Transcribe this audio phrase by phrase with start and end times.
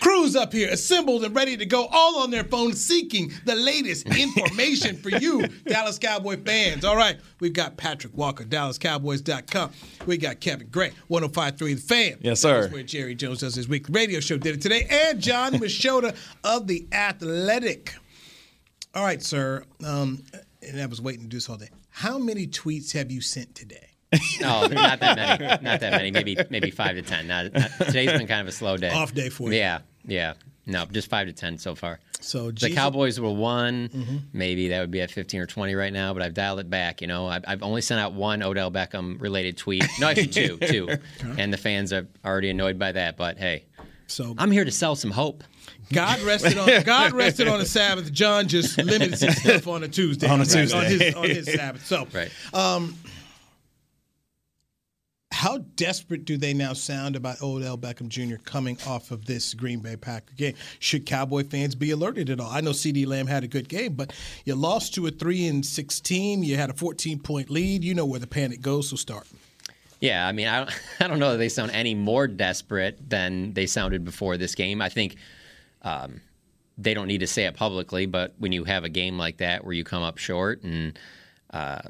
[0.00, 4.06] Crews up here, assembled and ready to go, all on their phones, seeking the latest
[4.18, 6.84] information for you, Dallas Cowboy fans.
[6.84, 9.70] All right, we've got Patrick Walker, DallasCowboys.com.
[10.06, 12.18] We got Kevin Gray, 1053 The Fan.
[12.20, 12.62] Yes, sir.
[12.62, 14.36] That's where Jerry Jones does his weekly radio show.
[14.38, 14.86] Did it today.
[14.90, 17.94] And John Machota of The Athletic.
[18.94, 19.64] All right, sir.
[19.84, 20.22] Um,
[20.62, 21.68] and I was waiting to do this all day.
[21.90, 23.95] How many tweets have you sent today?
[24.40, 25.62] No, not that many.
[25.62, 26.10] Not that many.
[26.10, 27.26] Maybe maybe five to ten.
[27.26, 28.90] Not, not, today's been kind of a slow day.
[28.90, 29.58] Off day for you.
[29.58, 30.34] Yeah, yeah.
[30.68, 32.00] No, just five to ten so far.
[32.20, 33.88] So the Cowboys were one.
[33.88, 34.16] Mm-hmm.
[34.32, 36.12] Maybe that would be at fifteen or twenty right now.
[36.12, 37.00] But I've dialed it back.
[37.00, 39.84] You know, I've, I've only sent out one Odell Beckham related tweet.
[40.00, 40.88] No, actually two, two.
[41.38, 43.16] And the fans are already annoyed by that.
[43.16, 43.66] But hey,
[44.06, 45.44] So I'm here to sell some hope.
[45.92, 48.12] God rested on God rested on the Sabbath.
[48.12, 50.26] John just limited his stuff on a Tuesday.
[50.28, 50.76] On a right, Tuesday.
[50.78, 51.86] on his on his Sabbath.
[51.86, 52.30] So, Right.
[52.52, 52.96] Um,
[55.36, 58.36] how desperate do they now sound about Odell Beckham Jr.
[58.42, 60.54] coming off of this Green Bay Packer game?
[60.78, 62.50] Should Cowboy fans be alerted at all?
[62.50, 64.14] I know CeeDee Lamb had a good game, but
[64.46, 66.42] you lost to a three and six team.
[66.42, 67.84] You had a 14 point lead.
[67.84, 68.88] You know where the panic goes.
[68.88, 69.26] So start.
[70.00, 73.52] Yeah, I mean, I don't, I don't know that they sound any more desperate than
[73.52, 74.80] they sounded before this game.
[74.80, 75.16] I think
[75.82, 76.22] um,
[76.78, 79.64] they don't need to say it publicly, but when you have a game like that
[79.64, 80.98] where you come up short, and
[81.50, 81.82] uh,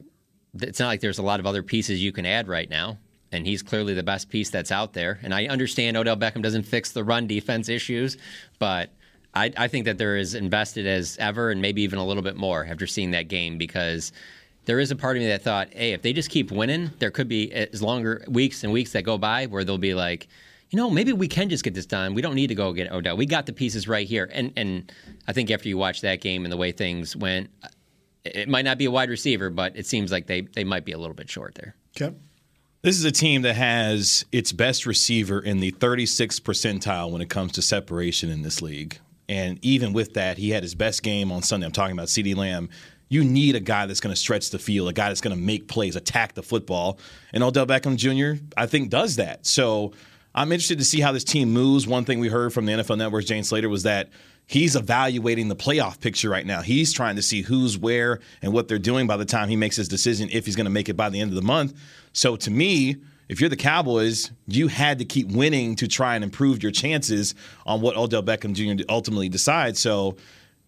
[0.52, 2.98] it's not like there's a lot of other pieces you can add right now.
[3.36, 5.20] And he's clearly the best piece that's out there.
[5.22, 8.16] And I understand Odell Beckham doesn't fix the run defense issues,
[8.58, 8.90] but
[9.34, 12.36] I, I think that they're as invested as ever, and maybe even a little bit
[12.36, 14.12] more after seeing that game because
[14.64, 17.10] there is a part of me that thought, hey, if they just keep winning, there
[17.10, 20.26] could be as longer weeks and weeks that go by where they'll be like,
[20.70, 22.14] you know, maybe we can just get this done.
[22.14, 23.16] We don't need to go get Odell.
[23.16, 24.28] We got the pieces right here.
[24.32, 24.90] And and
[25.28, 27.50] I think after you watch that game and the way things went,
[28.24, 30.92] it might not be a wide receiver, but it seems like they they might be
[30.92, 31.76] a little bit short there.
[32.00, 32.16] Okay.
[32.86, 37.28] This is a team that has its best receiver in the 36th percentile when it
[37.28, 39.00] comes to separation in this league.
[39.28, 41.66] And even with that, he had his best game on Sunday.
[41.66, 42.68] I'm talking about CeeDee Lamb.
[43.08, 45.42] You need a guy that's going to stretch the field, a guy that's going to
[45.42, 47.00] make plays, attack the football.
[47.32, 49.46] And Odell Beckham Jr., I think, does that.
[49.46, 49.92] So
[50.32, 51.88] I'm interested to see how this team moves.
[51.88, 54.10] One thing we heard from the NFL Network's Jane Slater was that
[54.46, 56.62] he's evaluating the playoff picture right now.
[56.62, 59.74] He's trying to see who's where and what they're doing by the time he makes
[59.74, 61.74] his decision if he's going to make it by the end of the month.
[62.16, 62.96] So to me,
[63.28, 67.34] if you're the Cowboys, you had to keep winning to try and improve your chances
[67.66, 68.82] on what Odell Beckham Jr.
[68.88, 69.80] ultimately decides.
[69.80, 70.16] So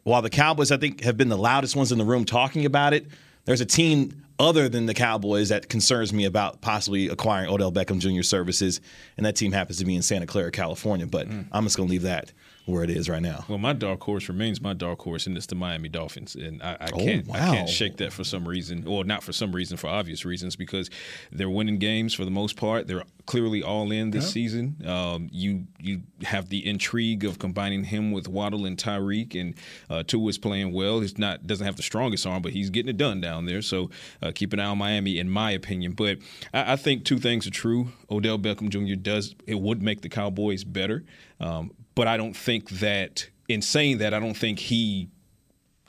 [0.02, 2.92] while the Cowboys, I think, have been the loudest ones in the room talking about
[2.92, 3.06] it,
[3.46, 7.98] there's a team other than the Cowboys that concerns me about possibly acquiring Odell Beckham
[7.98, 8.22] Jr.
[8.22, 8.82] services,
[9.16, 11.06] and that team happens to be in Santa Clara, California.
[11.06, 11.46] But mm.
[11.50, 12.30] I'm just going to leave that
[12.68, 13.44] where it is right now.
[13.48, 16.76] Well, my dark horse remains my dark horse, and it's the Miami Dolphins, and I,
[16.80, 17.52] I Oh, can't I wow.
[17.54, 20.90] can't shake that for some reason, or not for some reason, for obvious reasons, because
[21.32, 22.86] they're winning games for the most part.
[22.86, 24.76] They're clearly all in this season.
[24.86, 29.54] Um, you you have the intrigue of combining him with Waddle and Tyreek, and
[29.88, 31.00] uh, Tua is playing well.
[31.00, 33.62] He's not doesn't have the strongest arm, but he's getting it done down there.
[33.62, 33.90] So
[34.22, 35.92] uh, keep an eye on Miami, in my opinion.
[35.92, 36.18] But
[36.52, 37.88] I, I think two things are true.
[38.10, 38.94] Odell Beckham Jr.
[39.00, 41.04] does it would make the Cowboys better.
[41.40, 45.08] Um, but I don't think that in saying that, I don't think he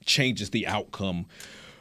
[0.05, 1.27] changes the outcome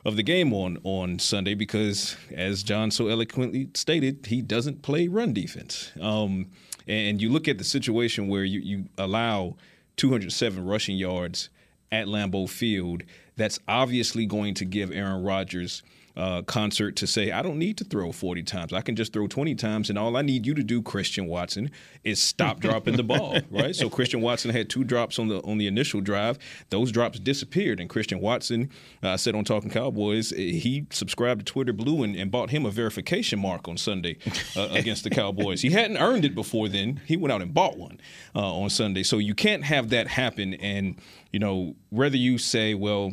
[0.05, 5.09] of the game on on Sunday because, as John so eloquently stated, he doesn't play
[5.09, 5.93] run defense.
[5.99, 6.51] Um,
[6.87, 9.57] and you look at the situation where you, you allow
[9.97, 11.49] 207 rushing yards
[11.91, 13.05] at Lambeau Field.
[13.37, 15.83] That's obviously going to give Aaron Rodgers
[16.19, 18.73] uh, concert to say, I don't need to throw 40 times.
[18.73, 21.71] I can just throw 20 times, and all I need you to do, Christian Watson,
[22.03, 23.75] is stop dropping the ball, right?
[23.75, 26.39] So Christian Watson had two drops on the on the initial drive.
[26.71, 28.71] Those drops disappeared, and Christian Watson
[29.03, 32.67] uh, said on Talking Cowboys, eh, he subscribed to Twitter Blue and, and bought him
[32.67, 34.19] a verification mark on Sunday
[34.57, 35.63] uh, against the Cowboys.
[35.63, 37.01] He hadn't earned it before then.
[37.07, 38.01] He went out and bought one
[38.35, 39.05] uh, on Sunday.
[39.05, 40.55] So you can't have that happen.
[40.55, 40.97] And
[41.33, 43.13] you know, whether you say, well,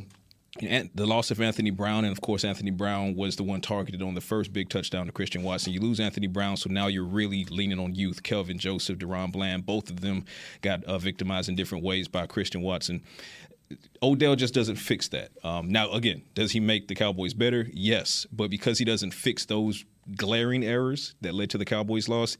[0.61, 4.01] and the loss of Anthony Brown, and of course, Anthony Brown was the one targeted
[4.01, 5.73] on the first big touchdown to Christian Watson.
[5.73, 8.23] You lose Anthony Brown, so now you're really leaning on youth.
[8.23, 10.25] Kelvin Joseph, DaRon Bland, both of them
[10.61, 13.03] got uh, victimized in different ways by Christian Watson.
[14.01, 15.31] Odell just doesn't fix that.
[15.43, 17.67] Um, now, again, does he make the Cowboys better?
[17.73, 19.83] Yes, but because he doesn't fix those
[20.15, 22.37] glaring errors that led to the Cowboys' loss,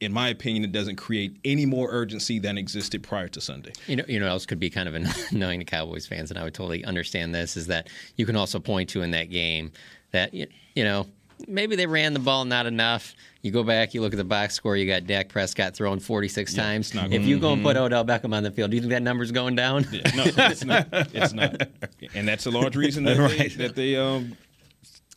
[0.00, 3.72] in my opinion, it doesn't create any more urgency than existed prior to Sunday.
[3.86, 4.94] You know, you know, else could be kind of
[5.30, 7.56] annoying to Cowboys fans, and I would totally understand this.
[7.56, 9.72] Is that you can also point to in that game
[10.12, 10.46] that you
[10.76, 11.06] know
[11.46, 13.14] maybe they ran the ball not enough.
[13.42, 14.76] You go back, you look at the box score.
[14.76, 16.92] You got Dak Prescott throwing 46 yeah, times.
[16.94, 19.30] If you go and put Odell Beckham on the field, do you think that number's
[19.30, 19.86] going down?
[19.92, 20.88] Yeah, no, it's not.
[20.92, 21.68] It's not.
[22.14, 23.38] And that's a large reason that right.
[23.38, 24.36] they, that they um,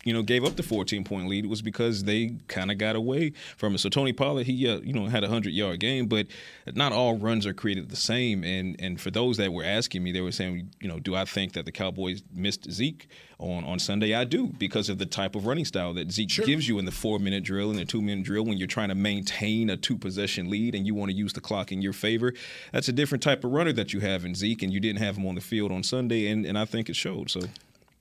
[0.05, 3.33] you know, gave up the 14 point lead was because they kind of got away
[3.57, 3.79] from it.
[3.79, 6.27] So Tony Pollard, he uh, you know had a hundred yard game, but
[6.73, 8.43] not all runs are created the same.
[8.45, 11.25] And and for those that were asking me, they were saying, you know, do I
[11.25, 13.09] think that the Cowboys missed Zeke
[13.39, 14.15] on on Sunday?
[14.15, 16.45] I do because of the type of running style that Zeke sure.
[16.45, 18.89] gives you in the four minute drill and the two minute drill when you're trying
[18.89, 21.93] to maintain a two possession lead and you want to use the clock in your
[21.93, 22.33] favor.
[22.71, 25.17] That's a different type of runner that you have in Zeke, and you didn't have
[25.17, 27.29] him on the field on Sunday, and and I think it showed.
[27.29, 27.41] So.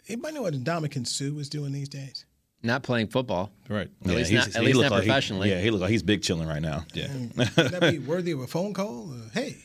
[0.08, 2.24] Anybody know what Ndamukong Suh is doing these days?
[2.62, 3.52] Not playing football.
[3.68, 3.88] Right.
[4.04, 5.48] At yeah, least not, at least not like professionally.
[5.48, 6.84] He, yeah, he looks like he's big chilling right now.
[6.92, 7.08] Yeah.
[7.36, 9.12] Would that be worthy of a phone call?
[9.12, 9.56] Uh, hey.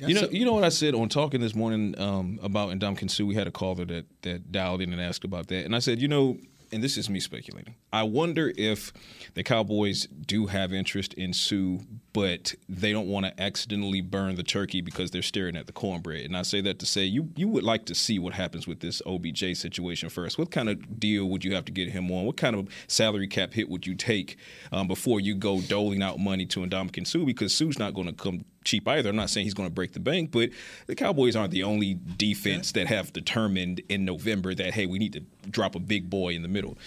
[0.00, 3.10] You know, some- you know what I said on talking this morning um, about Ndamukong
[3.10, 3.24] Suh.
[3.24, 6.00] We had a caller that that dialed in and asked about that, and I said,
[6.00, 6.38] you know,
[6.72, 7.74] and this is me speculating.
[7.92, 8.92] I wonder if
[9.34, 11.78] the Cowboys do have interest in Suh,
[12.14, 16.24] but they don't want to accidentally burn the turkey because they're staring at the cornbread.
[16.24, 18.80] And I say that to say you you would like to see what happens with
[18.80, 20.38] this OBJ situation first.
[20.38, 22.24] What kind of deal would you have to get him on?
[22.24, 24.38] What kind of salary cap hit would you take
[24.70, 27.24] um, before you go doling out money to Ndamukong Suh?
[27.24, 29.10] Because Suh's not going to come cheap either.
[29.10, 30.50] I'm not saying he's going to break the bank, but
[30.86, 35.14] the Cowboys aren't the only defense that have determined in November that hey, we need
[35.14, 35.20] to
[35.50, 36.78] drop a big boy in the middle.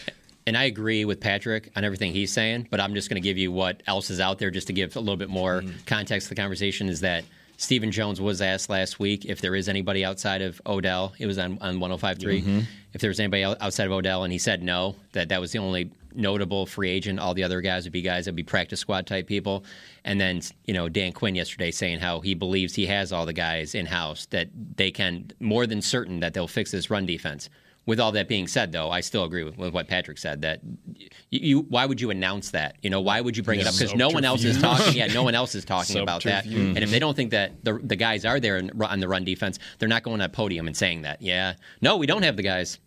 [0.48, 3.38] And I agree with Patrick on everything he's saying, but I'm just going to give
[3.38, 5.86] you what else is out there just to give a little bit more mm.
[5.86, 6.88] context to the conversation.
[6.88, 7.26] Is that
[7.58, 11.12] Stephen Jones was asked last week if there is anybody outside of Odell.
[11.20, 12.20] It was on, on 105.3.
[12.20, 12.60] Mm-hmm.
[12.94, 15.60] If there was anybody outside of Odell, and he said no, that that was the
[15.60, 17.20] only notable free agent.
[17.20, 19.66] All the other guys would be guys that would be practice squad type people.
[20.06, 23.34] And then, you know, Dan Quinn yesterday saying how he believes he has all the
[23.34, 24.48] guys in house that
[24.78, 27.50] they can, more than certain that they'll fix this run defense.
[27.88, 30.42] With all that being said, though, I still agree with, with what Patrick said.
[30.42, 30.60] That
[30.94, 32.76] you, you, why would you announce that?
[32.82, 33.74] You know, why would you bring it up?
[33.74, 34.94] Because no one else is talking.
[34.94, 36.46] Yeah, no one else is talking about that.
[36.46, 36.76] Mm-hmm.
[36.76, 39.24] And if they don't think that the, the guys are there in, on the run
[39.24, 41.22] defense, they're not going to a podium and saying that.
[41.22, 42.78] Yeah, no, we don't have the guys.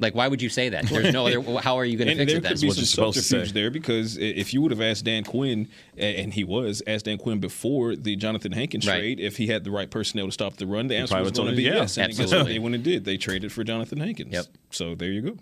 [0.00, 0.86] Like, why would you say that?
[0.86, 1.60] There's no other.
[1.60, 2.42] How are you going to fix it?
[2.42, 6.32] There could be some subterfuge there because if you would have asked Dan Quinn, and
[6.32, 8.98] he was asked Dan Quinn before the Johnathan Hankins right.
[8.98, 11.50] trade, if he had the right personnel to stop the run, the answer was going
[11.50, 11.98] to be yeah, yes.
[11.98, 12.38] And absolutely.
[12.38, 12.46] guess?
[12.46, 13.04] They went and did.
[13.04, 14.32] They traded for Johnathan Hankins.
[14.32, 14.46] Yep.
[14.70, 15.36] So there you go.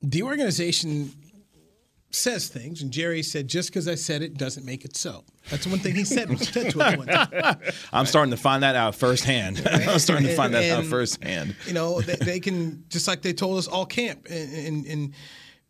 [0.00, 1.12] The organization
[2.14, 5.66] says things, and Jerry said, "Just because I said it doesn't make it so." That's
[5.66, 6.38] one thing he said.
[6.38, 7.56] said to one time.
[7.92, 9.62] I'm starting to find that out firsthand.
[9.70, 11.56] I'm starting to find and, that out firsthand.
[11.66, 15.14] You know, they, they, can just like they told us all camp, and, and, and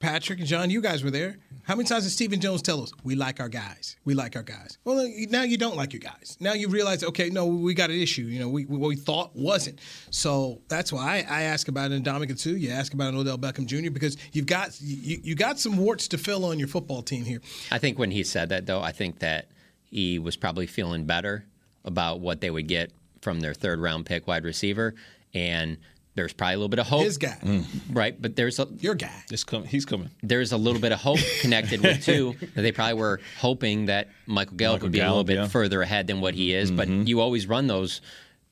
[0.02, 1.37] Patrick and John, you guys were there.
[1.62, 3.96] How many times did Stephen Jones tell us we like our guys?
[4.04, 4.76] We like our guys.
[4.84, 6.37] Well, now you don't like your guys.
[6.40, 8.22] Now you realize, okay, no, we got an issue.
[8.22, 9.78] You know, we, what we thought wasn't.
[10.10, 12.50] So that's why I, I ask about an Ndamukong Suh.
[12.50, 13.93] You ask about an Odell Beckham Jr.
[13.93, 17.40] because you've got you, you got some warts to fill on your football team here.
[17.70, 19.46] I think when he said that, though, I think that
[19.84, 21.46] he was probably feeling better
[21.84, 22.90] about what they would get
[23.20, 24.96] from their third round pick wide receiver
[25.32, 25.78] and
[26.14, 27.05] there's probably a little bit of hope.
[27.05, 27.64] His guy, mm.
[27.91, 28.20] right?
[28.20, 29.25] But there's a your guy.
[29.31, 29.67] It's coming.
[29.67, 30.11] He's coming.
[30.23, 32.37] There's a little bit of hope connected with too.
[32.55, 35.37] That they probably were hoping that Michael Gallup Michael would be Gallup, a little bit
[35.37, 35.49] yeah.
[35.49, 36.70] further ahead than what he is.
[36.70, 36.76] Mm-hmm.
[36.76, 38.03] But you always run those,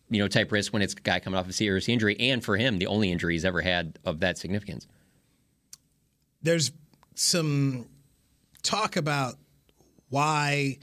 [0.09, 2.57] you know, type risks when it's a guy coming off a serious injury, and for
[2.57, 4.87] him, the only injury he's ever had of that significance.
[6.43, 6.73] There's
[7.15, 7.87] some
[8.63, 9.35] talk about
[10.09, 10.79] why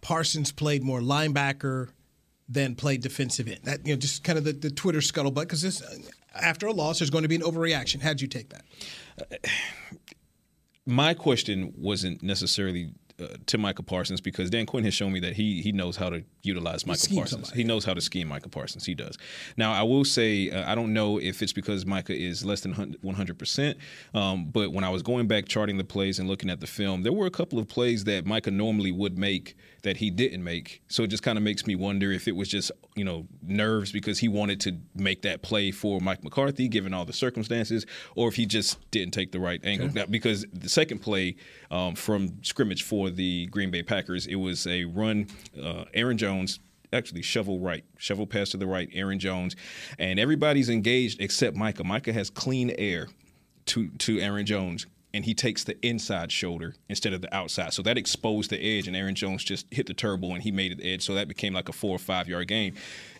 [0.00, 1.88] Parsons played more linebacker
[2.48, 3.60] than played defensive end.
[3.64, 5.82] That you know, just kind of the, the Twitter scuttlebutt because this
[6.34, 8.00] after a loss, there's going to be an overreaction.
[8.00, 8.64] How'd you take that?
[9.20, 9.48] Uh,
[10.86, 15.34] my question wasn't necessarily uh, to Micah Parsons because Dan Quinn has shown me that
[15.34, 17.48] he he knows how to utilize Micah Parsons.
[17.48, 17.56] Somebody.
[17.56, 18.86] He knows how to scheme Micah Parsons.
[18.86, 19.18] He does.
[19.56, 22.72] Now I will say uh, I don't know if it's because Micah is less than
[22.74, 23.78] 100 percent,
[24.14, 27.02] um, but when I was going back charting the plays and looking at the film,
[27.02, 30.82] there were a couple of plays that Micah normally would make that he didn't make.
[30.88, 33.92] So it just kind of makes me wonder if it was just you know nerves
[33.92, 38.28] because he wanted to make that play for Mike McCarthy given all the circumstances, or
[38.28, 39.86] if he just didn't take the right angle.
[39.88, 40.00] Okay.
[40.00, 41.36] Now, because the second play
[41.70, 45.26] um, from scrimmage for the Green Bay Packers, it was a run.
[45.60, 46.60] Uh, Aaron Jones
[46.92, 49.56] actually shovel right, shovel pass to the right, Aaron Jones,
[49.98, 51.84] and everybody's engaged except Micah.
[51.84, 53.08] Micah has clean air
[53.66, 57.72] to to Aaron Jones and he takes the inside shoulder instead of the outside.
[57.72, 60.72] So that exposed the edge, and Aaron Jones just hit the turbo and he made
[60.72, 61.04] it the edge.
[61.04, 62.74] So that became like a four or five yard game.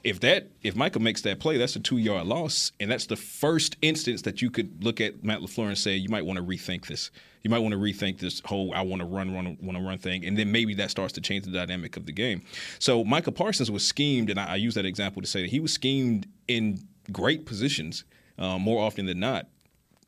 [0.05, 3.17] If that if Micah makes that play, that's a two yard loss, and that's the
[3.17, 6.45] first instance that you could look at Matt LaFleur and say you might want to
[6.45, 7.11] rethink this.
[7.43, 9.99] You might want to rethink this whole I want to run, run, want to run
[9.99, 12.43] thing, and then maybe that starts to change the dynamic of the game.
[12.79, 15.61] So Micah Parsons was schemed, and I, I use that example to say that he
[15.61, 18.05] was schemed in great positions
[18.39, 19.47] uh, more often than not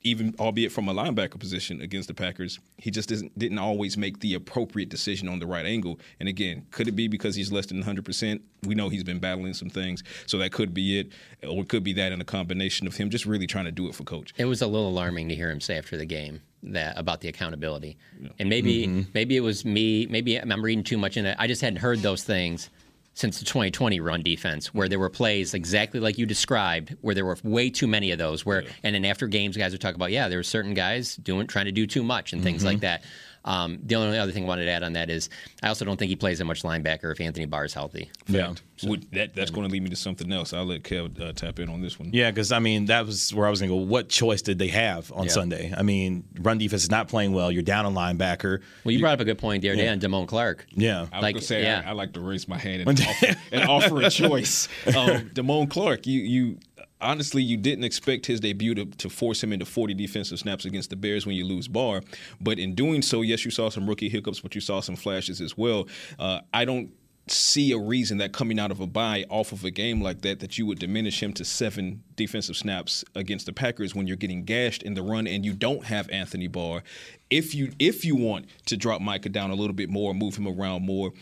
[0.04, 4.20] even albeit from a linebacker position against the Packers, he just didn't, didn't always make
[4.20, 6.00] the appropriate decision on the right angle.
[6.18, 8.40] And again, could it be because he's less than 100%?
[8.64, 11.12] We know he's been battling some things, so that could be it.
[11.48, 13.88] Or it could be that in a combination of him just really trying to do
[13.88, 14.32] it for coach.
[14.36, 17.28] It was a little alarming to hear him say after the game that about the
[17.28, 17.96] accountability.
[18.20, 18.28] Yeah.
[18.38, 19.10] And maybe mm-hmm.
[19.14, 21.36] maybe it was me, maybe I'm reading too much in it.
[21.38, 22.70] I just hadn't heard those things
[23.14, 27.24] since the 2020 run defense, where there were plays exactly like you described, where there
[27.24, 28.46] were way too many of those.
[28.46, 28.70] Where yeah.
[28.82, 31.66] and then after games, guys would talk about, yeah, there were certain guys doing trying
[31.66, 32.46] to do too much and mm-hmm.
[32.46, 33.02] things like that.
[33.44, 35.28] Um, the only other thing I wanted to add on that is
[35.62, 38.10] I also don't think he plays that much linebacker if Anthony Barr is healthy.
[38.28, 40.52] Yeah, so, that, that's going to lead me to something else.
[40.52, 42.10] I'll let Kev uh, tap in on this one.
[42.12, 43.82] Yeah, because I mean that was where I was going to go.
[43.82, 45.32] What choice did they have on yeah.
[45.32, 45.74] Sunday?
[45.76, 47.50] I mean, run defense is not playing well.
[47.50, 48.60] You're down a linebacker.
[48.84, 50.00] Well, you, brought up a good point there, Dan.
[50.00, 50.66] Damone Clark.
[50.70, 51.82] Yeah, I like, going to say yeah.
[51.84, 54.68] I, I, like to raise my hand and, offer, and offer a choice.
[54.92, 56.58] Um, Damone Clark, you you
[57.02, 60.90] honestly, you didn't expect his debut to, to force him into 40 defensive snaps against
[60.90, 62.02] the Bears when you lose Barr.
[62.40, 65.40] But in doing so, yes, you saw some rookie hiccups, but you saw some flashes
[65.40, 65.88] as well.
[66.18, 66.92] Uh, I don't
[67.28, 70.40] see a reason that coming out of a bye off of a game like that
[70.40, 74.44] that you would diminish him to seven defensive snaps against the Packers when you're getting
[74.44, 76.82] gashed in the run and you don't have Anthony Barr.
[77.30, 80.48] If you if you want to drop Micah down a little bit more, move him
[80.48, 81.12] around more,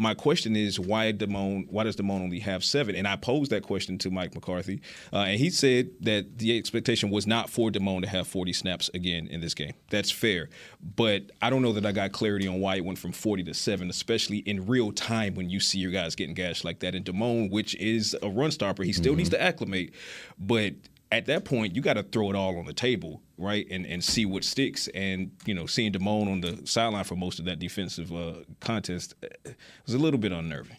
[0.00, 1.66] my question is why Damone?
[1.68, 2.96] Why does Damone only have seven?
[2.96, 4.80] And I posed that question to Mike McCarthy,
[5.12, 8.88] uh, and he said that the expectation was not for Damone to have 40 snaps
[8.94, 9.74] again in this game.
[9.90, 10.48] That's fair,
[10.96, 13.54] but I don't know that I got clarity on why it went from 40 to
[13.54, 16.94] seven, especially in real time when you see your guys getting gashed like that.
[16.94, 19.18] And Damone, which is a run stopper, he still mm-hmm.
[19.18, 19.92] needs to acclimate,
[20.38, 20.72] but
[21.12, 24.02] at that point, you got to throw it all on the table, right, and and
[24.02, 24.88] see what sticks.
[24.88, 29.14] And you know, seeing Damone on the sideline for most of that defensive uh, contest
[29.22, 29.50] uh,
[29.86, 30.76] was a little bit unnerving.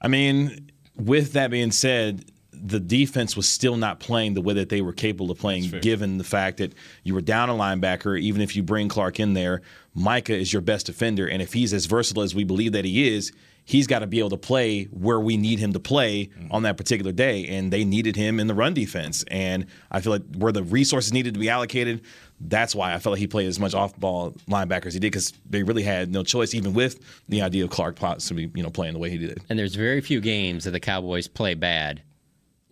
[0.00, 4.70] I mean, with that being said, the defense was still not playing the way that
[4.70, 6.74] they were capable of playing, given the fact that
[7.04, 8.18] you were down a linebacker.
[8.18, 9.60] Even if you bring Clark in there,
[9.94, 13.08] Micah is your best defender, and if he's as versatile as we believe that he
[13.08, 13.32] is,
[13.70, 16.50] he's got to be able to play where we need him to play mm-hmm.
[16.50, 17.46] on that particular day.
[17.46, 19.24] And they needed him in the run defense.
[19.28, 22.00] And I feel like where the resources needed to be allocated,
[22.40, 25.12] that's why I felt like he played as much off ball linebacker as he did
[25.12, 26.98] because they really had no choice, even with
[27.28, 29.40] the idea of Clark possibly you know playing the way he did.
[29.48, 32.02] And there's very few games that the Cowboys play bad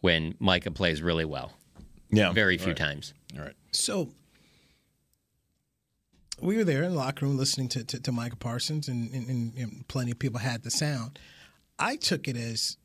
[0.00, 1.52] when Micah plays really well.
[2.10, 2.76] Yeah, very few right.
[2.76, 3.14] times.
[3.36, 3.54] All right.
[3.70, 4.08] So
[6.40, 9.54] we were there in the locker room listening to, to, to Micah Parsons, and, and,
[9.56, 11.18] and, plenty of people had the sound.
[11.78, 12.76] I took it as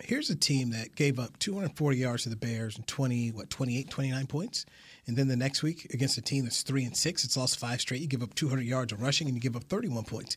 [0.00, 3.88] here's a team that gave up 240 yards to the Bears and 20, what, 28,
[3.88, 4.66] 29 points.
[5.06, 7.80] And then the next week against a team that's three and six, it's lost five
[7.80, 8.00] straight.
[8.00, 10.36] You give up 200 yards of rushing and you give up 31 points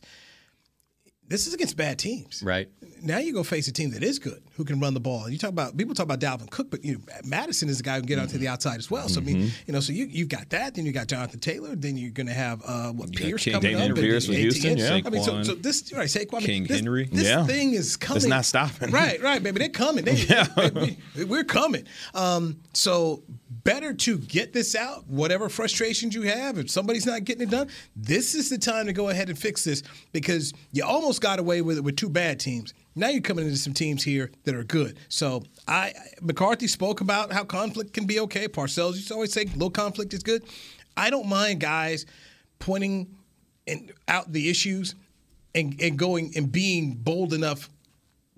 [1.28, 2.42] this is against bad teams.
[2.42, 2.68] Right.
[3.02, 5.24] Now you go face a team that is good, who can run the ball.
[5.24, 7.82] And you talk about people talk about Dalvin Cook, but you know, Mattison is the
[7.82, 8.22] guy who can get mm-hmm.
[8.22, 9.08] onto the outside as well.
[9.08, 9.28] So mm-hmm.
[9.28, 9.62] I mean, mm-hmm.
[9.66, 10.74] you know, so you you've got that.
[10.74, 11.74] Then you got Jonathan Taylor.
[11.74, 13.96] Then you're going to have uh, what you Pierce King, coming Daniel up.
[13.96, 14.78] Pierce with Houston.
[14.78, 15.00] Yeah.
[15.04, 16.40] I mean, so, so this right, Saquon.
[16.40, 17.08] King this, Henry.
[17.10, 17.44] This yeah.
[17.44, 18.18] thing is coming.
[18.18, 18.90] It's not stopping.
[18.90, 19.58] Right, right, baby.
[19.58, 19.96] They're coming.
[20.06, 20.44] They, yeah.
[21.16, 21.84] They, we, are coming.
[22.14, 23.24] Um, so
[23.66, 26.56] better to get this out, whatever frustrations you have.
[26.56, 29.64] If somebody's not getting it done, this is the time to go ahead and fix
[29.64, 29.82] this
[30.12, 32.72] because you almost got away with it with two bad teams.
[32.94, 34.98] Now you're coming into some teams here that are good.
[35.08, 35.92] So I
[36.22, 38.46] McCarthy spoke about how conflict can be okay.
[38.46, 40.44] Parcells used to always say little conflict is good.
[40.96, 42.06] I don't mind guys
[42.60, 43.16] pointing
[43.66, 44.94] and out the issues
[45.56, 47.68] and, and going and being bold enough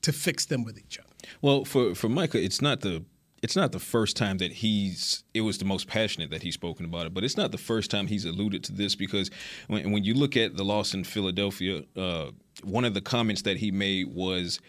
[0.02, 1.08] to fix them with each other.
[1.42, 3.04] Well, for for Micah, it's not the
[3.42, 6.84] it's not the first time that he's it was the most passionate that he's spoken
[6.84, 9.30] about it but it's not the first time he's alluded to this because
[9.68, 12.30] when, when you look at the loss in philadelphia uh,
[12.62, 14.60] one of the comments that he made was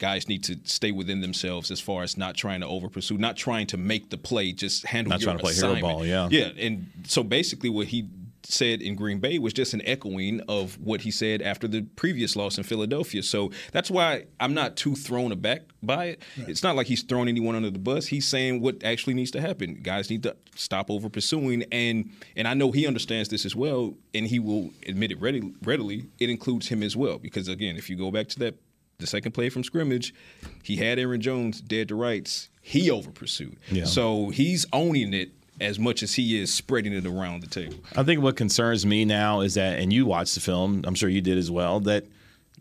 [0.00, 3.36] guys need to stay within themselves as far as not trying to over pursue, not
[3.36, 6.04] trying to make the play, just handle not your trying to play hero ball.
[6.04, 8.08] Yeah, yeah, and so basically what he
[8.42, 12.36] said in Green Bay was just an echoing of what he said after the previous
[12.36, 13.22] loss in Philadelphia.
[13.22, 16.22] So that's why I'm not too thrown aback by it.
[16.38, 16.48] Right.
[16.48, 18.06] It's not like he's throwing anyone under the bus.
[18.06, 19.80] He's saying what actually needs to happen.
[19.82, 23.94] Guys need to stop over pursuing, and and I know he understands this as well,
[24.14, 26.06] and he will admit it ready, readily.
[26.18, 28.56] It includes him as well because again, if you go back to that
[28.98, 30.14] the second play from scrimmage,
[30.62, 32.50] he had Aaron Jones dead to rights.
[32.60, 33.58] He over pursued.
[33.70, 33.84] Yeah.
[33.84, 37.76] So he's owning it as much as he is spreading it around the table.
[37.96, 41.08] I think what concerns me now is that, and you watched the film, I'm sure
[41.08, 42.04] you did as well, that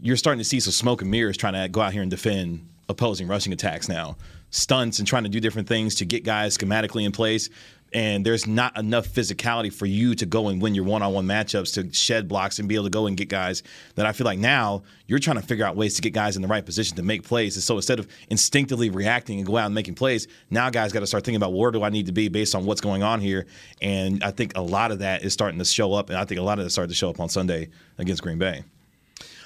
[0.01, 2.68] you're starting to see some smoke and mirrors trying to go out here and defend
[2.89, 4.17] opposing rushing attacks now.
[4.50, 7.50] Stunts and trying to do different things to get guys schematically in place.
[7.91, 11.25] And there's not enough physicality for you to go and win your one on one
[11.25, 13.63] matchups to shed blocks and be able to go and get guys
[13.96, 16.43] that I feel like now you're trying to figure out ways to get guys in
[16.43, 17.55] the right position to make plays.
[17.55, 21.00] And so instead of instinctively reacting and go out and making plays, now guys got
[21.00, 23.22] to start thinking about where do I need to be based on what's going on
[23.22, 23.48] here.
[23.81, 26.10] And I think a lot of that is starting to show up.
[26.10, 28.38] And I think a lot of that started to show up on Sunday against Green
[28.38, 28.63] Bay.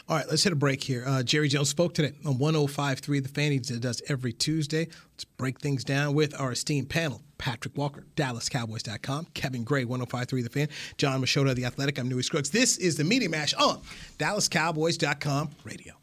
[0.09, 1.03] All right, let's hit a break here.
[1.07, 3.51] Uh, Jerry Jones spoke today on 105.3 The Fan.
[3.53, 4.89] He does every Tuesday.
[5.13, 7.21] Let's break things down with our esteemed panel.
[7.37, 9.27] Patrick Walker, DallasCowboys.com.
[9.33, 10.67] Kevin Gray, 105.3 The Fan.
[10.97, 11.99] John Machota, The Athletic.
[11.99, 12.49] I'm Newy Scruggs.
[12.49, 13.81] This is the Media Mash on
[14.19, 16.02] DallasCowboys.com radio.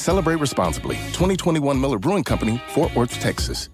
[0.00, 0.96] Celebrate responsibly.
[1.12, 3.68] 2021 Miller Brewing Company, Fort Worth, Texas.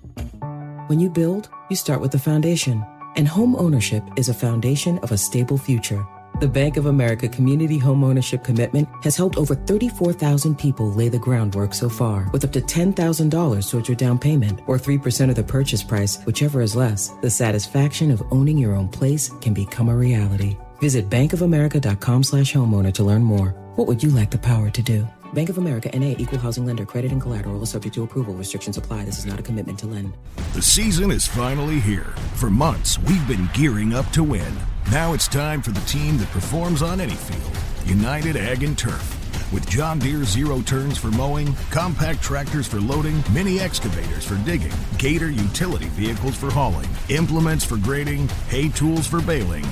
[0.88, 2.84] When you build, you start with the foundation.
[3.14, 6.04] And home ownership is a foundation of a stable future.
[6.40, 11.18] The Bank of America Community Home Ownership Commitment has helped over 34,000 people lay the
[11.18, 15.44] groundwork so far, with up to $10,000 towards your down payment or 3% of the
[15.44, 17.08] purchase price, whichever is less.
[17.22, 20.58] The satisfaction of owning your own place can become a reality.
[20.80, 23.54] Visit bankofamerica.com slash homeowner to learn more.
[23.76, 25.06] What would you like the power to do?
[25.34, 28.34] Bank of America NA equal housing lender credit and collateral is subject to approval.
[28.34, 29.04] Restrictions apply.
[29.04, 30.12] This is not a commitment to lend.
[30.54, 32.14] The season is finally here.
[32.34, 34.52] For months, we've been gearing up to win.
[34.90, 39.12] Now it's time for the team that performs on any field United Ag and Turf.
[39.52, 44.72] With John Deere zero turns for mowing, compact tractors for loading, mini excavators for digging,
[44.98, 49.64] Gator utility vehicles for hauling, implements for grading, hay tools for baling.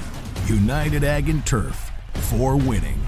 [0.47, 3.04] United Ag and Turf for winning.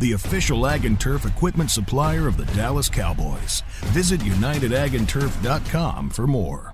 [0.00, 3.62] The official Ag and Turf equipment supplier of the Dallas Cowboys.
[3.92, 6.73] Visit UnitedAgAndTurf.com for more.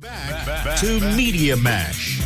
[0.00, 2.20] Back, back to Media Mash.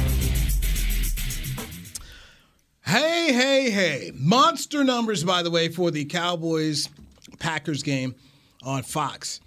[2.86, 4.12] Hey, hey, hey.
[4.14, 6.88] Monster numbers, by the way, for the Cowboys
[7.40, 8.14] Packers game
[8.62, 9.40] on Fox.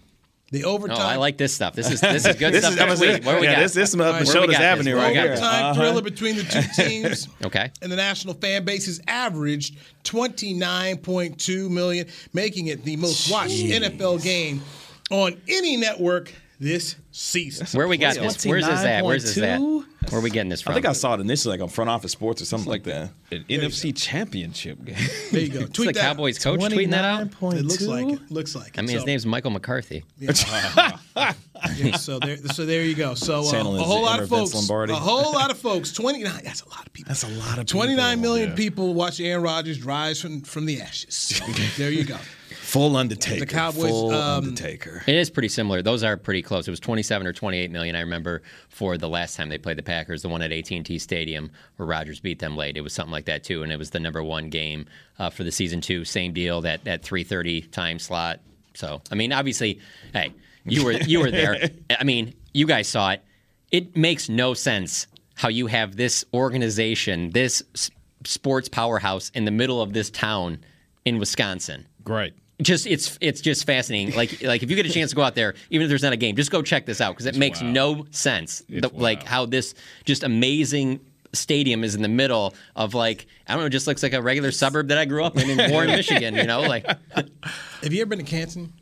[0.52, 0.98] The overtime.
[1.00, 1.74] Oh, I like this stuff.
[1.74, 2.90] This is this is good This stuff.
[2.90, 3.26] is- next week.
[3.26, 3.60] What do we yeah, got?
[3.62, 4.60] this- this is Where we Machota's this?
[4.60, 5.26] Avenue Where right here.
[5.34, 5.74] overtime Uh-huh.
[5.76, 7.28] thriller between the two teams.
[7.46, 7.72] Okay.
[7.82, 14.22] And the national fan base has averaged 29.2 million, making it the most watched NFL
[14.24, 14.62] game
[15.12, 17.68] on any network this season.
[17.78, 18.46] Where we got this?
[18.46, 19.04] Where's this at?
[19.06, 19.60] Where's this at?
[19.60, 20.72] Where are we getting this from?
[20.72, 23.10] I think I saw it initially like on Front Office Sports or something like that.
[23.32, 24.96] An NFC championship game.
[25.32, 25.60] There you go.
[25.62, 26.02] It's Tweet the that.
[26.02, 27.28] Cowboys coach tweeting that out.
[27.54, 28.32] It looks like it.
[28.32, 28.80] Looks like it.
[28.80, 30.04] I mean, his So- name's Michael McCarthy.
[31.76, 33.16] Yeah, so there, so there you go.
[33.16, 34.94] So uh, a whole lot of folks, Lombardi.
[34.94, 35.92] a whole lot of folks.
[35.92, 36.42] Twenty nine.
[36.44, 37.10] That's a lot of people.
[37.10, 38.36] That's a lot of Twenty nine people.
[38.36, 41.16] million people watch Aaron Rodgers rise from from the ashes.
[41.16, 41.46] So
[41.78, 42.18] there you go.
[42.68, 43.40] Full Undertaker.
[43.40, 45.02] The Cowboys, Full um, Undertaker.
[45.08, 45.82] It is pretty similar.
[45.82, 46.68] Those are pretty close.
[46.68, 47.96] It was 27 or 28 million.
[47.96, 51.50] I remember for the last time they played the Packers, the one at AT&T Stadium
[51.78, 52.76] where Rodgers beat them late.
[52.76, 54.86] It was something like that too, and it was the number one game
[55.18, 56.04] uh, for the season two.
[56.04, 56.60] Same deal.
[56.60, 58.42] That that 3:30 time slot.
[58.74, 59.80] So I mean, obviously,
[60.12, 60.34] hey,
[60.66, 61.70] you were you were there.
[61.90, 63.24] I mean, you guys saw it.
[63.72, 67.64] It makes no sense how you have this organization, this
[68.26, 70.60] sports powerhouse in the middle of this town
[71.06, 72.34] in Wisconsin Right.
[72.62, 74.16] Just it's it's just fascinating.
[74.16, 76.14] Like like if you get a chance to go out there, even if there's not
[76.14, 77.74] a game, just go check this out because it makes wild.
[77.74, 78.64] no sense.
[78.70, 79.74] The- like how this
[80.06, 81.00] just amazing
[81.34, 84.52] stadium is in the middle of like I don't know, just looks like a regular
[84.52, 86.36] suburb that I grew up in in Warren, Michigan.
[86.36, 88.74] You know, like Have you ever been to Canton?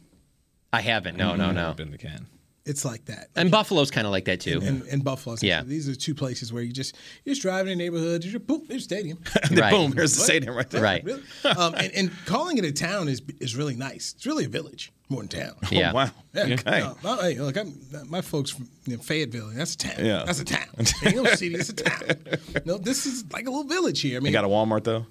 [0.71, 1.17] I haven't.
[1.17, 1.73] No, no, no.
[1.73, 2.27] Been the can.
[2.65, 3.27] It's like that.
[3.35, 4.59] And Buffalo's kind of like that too.
[4.63, 5.35] And, and Buffalo.
[5.39, 5.61] Yeah.
[5.63, 8.39] These are two places where you just you're just driving in the neighborhood, there's your
[8.47, 9.19] boom, there's a stadium.
[9.51, 9.71] Right.
[9.71, 10.25] Boom, there's the What?
[10.25, 10.81] stadium right there.
[10.81, 11.03] Right.
[11.03, 11.21] Really?
[11.45, 14.13] Um, and, and calling it a town is is really nice.
[14.17, 15.53] It's really a village more than town.
[15.69, 15.91] Yeah.
[15.93, 16.09] Wow.
[16.33, 16.79] Yeah, Okay.
[16.79, 19.51] no, no, hey, look, I'm, my folks from you know, Fayetteville.
[19.53, 20.03] That's a town.
[20.03, 20.23] Yeah.
[20.25, 20.65] That's a town.
[21.05, 21.53] Ain't no city.
[21.55, 22.01] It's a town.
[22.65, 24.17] No, this is like a little village here.
[24.17, 25.05] I mean, You got a Walmart though.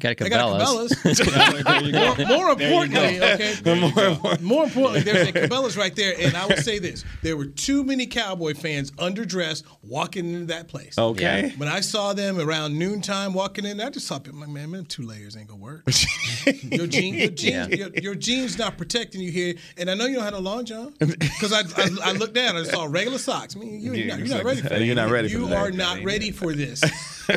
[0.00, 0.92] Got a they got a Cabela's.
[0.92, 2.26] Cabela's.
[2.26, 4.38] more, more importantly, okay.
[4.42, 7.84] More importantly, there's a Cabela's right there, and I will say this: there were too
[7.84, 10.96] many Cowboy fans underdressed walking into that place.
[10.98, 11.52] Okay.
[11.56, 14.84] When I saw them around noontime walking in, I just thought, I'm like, man, man,
[14.84, 15.82] two layers ain't gonna work.
[16.46, 17.66] your jeans, your jeans, Yeah.
[17.68, 19.54] your, your jeans not protecting you here.
[19.76, 22.56] And I know you don't have no long john because I, I I looked down
[22.56, 23.56] and I saw regular socks.
[23.56, 24.82] I mean, you, Yeah, you're, not, you're not ready for that.
[24.82, 25.56] You're not ready for You that.
[25.58, 26.82] are not ready for this.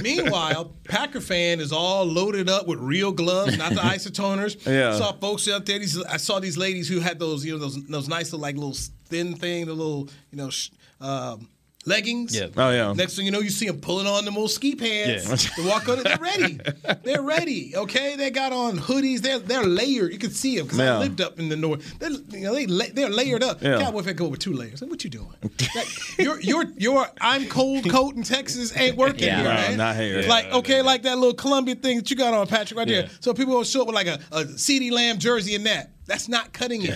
[0.02, 4.64] Meanwhile, Packer fan is all loaded up with real gloves, not the isotoners.
[4.66, 4.98] Yeah.
[4.98, 5.80] Saw folks out there.
[5.80, 8.56] These I saw these ladies who had those, you know, those those nice little like
[8.56, 11.48] little thin thing, the little, you know, sh- um,
[11.86, 12.36] leggings.
[12.36, 12.48] Yeah.
[12.58, 12.94] Oh yeah.
[12.94, 15.36] Next thing you know, you see them pulling on the little ski pants Yeah.
[15.64, 16.04] to walk on it.
[16.04, 16.60] They're ready.
[17.04, 17.76] They're ready.
[17.76, 19.20] Okay, they got on hoodies.
[19.22, 20.12] They're they're layered.
[20.14, 20.96] You can see them because Yeah.
[20.96, 22.00] I lived up in the north.
[22.00, 23.62] They're you know they la- they're layered up.
[23.62, 23.80] Yeah.
[23.80, 24.82] Cowboy fan go with two layers.
[24.82, 25.34] What you doing?
[25.42, 25.88] That-
[26.20, 29.36] your your your I'm cold coat in Texas ain't working Yeah.
[29.38, 29.78] here, No, man.
[29.78, 30.22] not here.
[30.28, 33.02] Like okay, like that little Columbia thing that you got on, Patrick, right Yeah.
[33.02, 33.10] there.
[33.22, 35.92] So people will show up with like a, a CeeDee Lamb jersey and that.
[36.12, 36.90] That's not cutting it.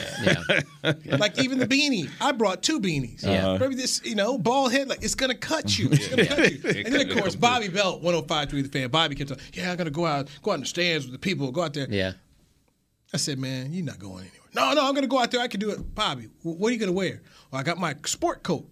[0.84, 1.18] Yeah.
[1.18, 3.24] Like even the beanie, I brought two beanies.
[3.24, 3.48] Yeah.
[3.48, 3.58] Uh-huh.
[3.62, 5.88] Maybe this, you know, bald head, like it's gonna cut you.
[5.90, 6.60] It's gonna cut you.
[6.86, 8.90] And then of course, Bobby Belt, one hundred and five, 105.3 the fan.
[8.90, 11.20] Bobby kept saying, "Yeah, I'm gonna go out, go out in the stands with the
[11.20, 12.14] people, go out there." Yeah.
[13.14, 15.40] I said, "Man, you're not going anywhere." No, no, I'm gonna go out there.
[15.40, 16.28] I can do it, Bobby.
[16.44, 17.22] What are you gonna wear?
[17.52, 18.70] Well, I got my sport coat,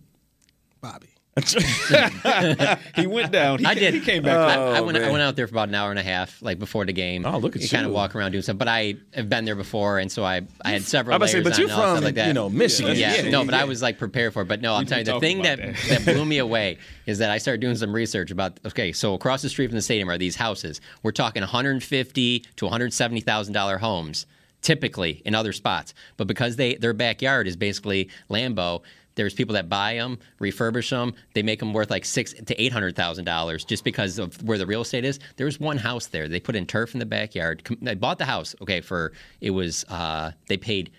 [0.82, 1.08] Bobby.
[2.96, 3.60] He went down.
[3.60, 3.94] He, I did.
[3.94, 4.38] He came back.
[4.38, 4.98] I, Oh, I went.
[4.98, 7.26] I went out there for about an hour and a half, like before the game.
[7.26, 7.70] Oh, look at you!
[7.70, 7.96] kind of you.
[7.96, 8.58] walk around doing stuff.
[8.58, 11.16] But I have been there before, and so I I had several.
[11.16, 12.28] I was about to say, but on you're from, like that.
[12.28, 12.96] you know, Michigan.
[12.96, 13.56] Yeah, Yeah, no, but.
[13.56, 14.48] I was like prepared for it.
[14.48, 17.32] But no, I'm telling you, the thing about that, that blew me away is that
[17.32, 18.60] I started doing some research about.
[18.66, 20.82] Okay, so across the street from the stadium are these houses.
[21.02, 24.28] We're talking 150 to 170 thousand dollar homes,
[24.62, 25.94] typically in other spots.
[26.18, 28.82] But because they their backyard is basically Lambeau.
[29.16, 31.14] There's people that buy them, refurbish them.
[31.34, 34.58] They make them worth like six to eight hundred thousand dollars just because of where
[34.58, 35.20] the real estate is.
[35.38, 36.28] There was one house there.
[36.28, 37.64] They put in turf in the backyard.
[37.82, 38.56] They bought the house.
[38.62, 40.92] Okay, for it was uh, they paid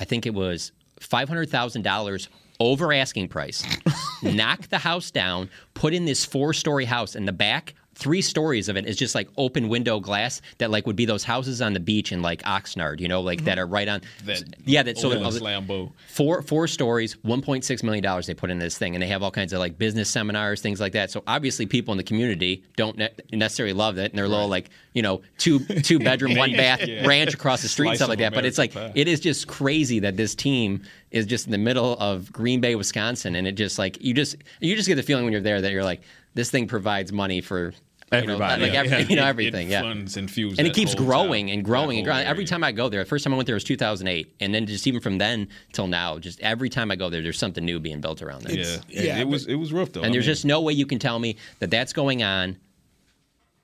[0.00, 2.28] I think it was five hundred thousand dollars
[2.60, 3.64] over asking price.
[4.22, 7.74] Knock the house down, put in this four-story house in the back.
[7.96, 11.22] Three stories of it is just like open window glass that like would be those
[11.24, 14.00] houses on the beach in like Oxnard, you know, like that are right on.
[14.24, 15.92] That yeah, that so Lambeau.
[16.08, 19.06] Four four stories, one point six million dollars they put in this thing, and they
[19.06, 21.10] have all kinds of like business seminars, things like that.
[21.10, 24.70] So obviously, people in the community don't ne- necessarily love it, and they're little like
[24.92, 27.06] you know two two bedroom, one bath Yeah.
[27.06, 28.34] ranch across the street, Slice stuff like that.
[28.34, 28.92] But it's like pie.
[28.94, 32.74] it is just crazy that this team is just in the middle of Green Bay,
[32.74, 35.60] Wisconsin, and it just like you just you just get the feeling when you're there
[35.60, 36.02] that you're like
[36.34, 37.66] this thing provides money for.
[38.12, 38.78] you know, Everybody, like yeah.
[38.80, 39.80] every, Yeah, you know it- everything, it yeah.
[39.80, 42.26] funds and fuels and it keeps growing town, and growing and whole growing.
[42.28, 44.66] Every time I go there, the first time I went there was 2008, and then
[44.66, 47.80] just even from then till now, just every time I go there, there's something new
[47.80, 48.56] being built around there.
[48.56, 50.00] Yeah, yeah, yeah, it was it was rough though.
[50.02, 52.56] And I there's mean, just no way you can tell me that that's going on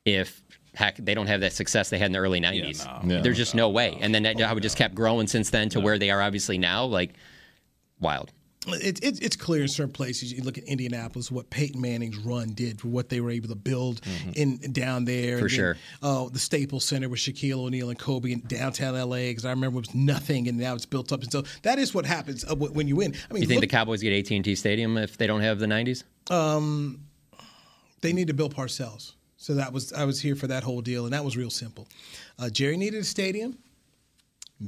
[0.05, 0.43] if
[0.75, 2.87] heck they don't have that success they had in the early 90s.
[3.05, 3.21] no, Yeah.
[3.23, 3.99] There's just no way.
[4.01, 6.59] And then that, how it just kept growing since then to where they are obviously
[6.59, 7.11] now, like
[8.01, 8.33] wild.
[8.67, 10.35] It, it, it's clear in certain places.
[10.35, 13.55] You look at Indianapolis, what Peyton Manning's run did for what they were able to
[13.55, 14.03] build
[14.35, 15.39] in down there.
[15.39, 15.77] For then, sure.
[16.03, 19.17] Uh, the Staples Center with Shaquille O'Neal and Kobe in downtown LA.
[19.17, 21.23] Because I remember it was nothing, and now it's built up.
[21.23, 23.15] And so that is what happens uh, when you win.
[23.31, 25.67] I mean, You think look, the Cowboys get AT&T Stadium if they don't have the
[25.67, 26.05] 90s?
[28.03, 29.13] they need to build Parcells.
[29.39, 31.89] So that was I was here for that whole deal, and that was real simple.
[32.39, 33.57] Uh, Jerry needed a stadium.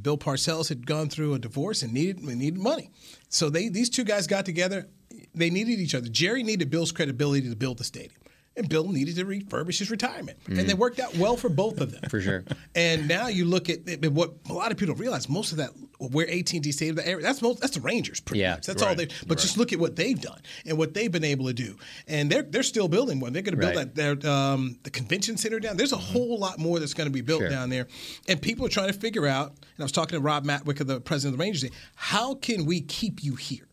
[0.00, 2.90] Bill Parcells had gone through a divorce and needed needed money.
[3.28, 4.88] So they these two guys got together.
[5.35, 6.09] They needed each other.
[6.09, 8.20] Jerry needed Bill's credibility to build the stadium,
[8.57, 10.38] and Bill needed to refurbish his retirement.
[10.47, 12.03] And they worked out well for both of them.
[12.11, 12.45] For sure.
[12.75, 15.29] And now you look at at what a lot of people don't realize.
[15.29, 18.21] Most of that where AT and T Stadium, the area, that's most that's the Rangers.
[18.21, 18.67] Pretty Yeah, much.
[18.67, 19.09] that's all they.
[19.27, 21.77] But just look at what they've done and what they've been able to do.
[22.09, 23.33] And they're they're still building one.
[23.33, 23.95] They're going to build Right.
[23.95, 25.77] that their um, the convention center down.
[25.77, 27.49] There's a whole lot more that's going to be built Sure.
[27.49, 27.87] down there.
[28.29, 29.49] And people are trying to figure out.
[29.51, 31.71] And I was talking to Rob Matwick, the president of the Rangers.
[31.95, 33.67] How can we keep you here?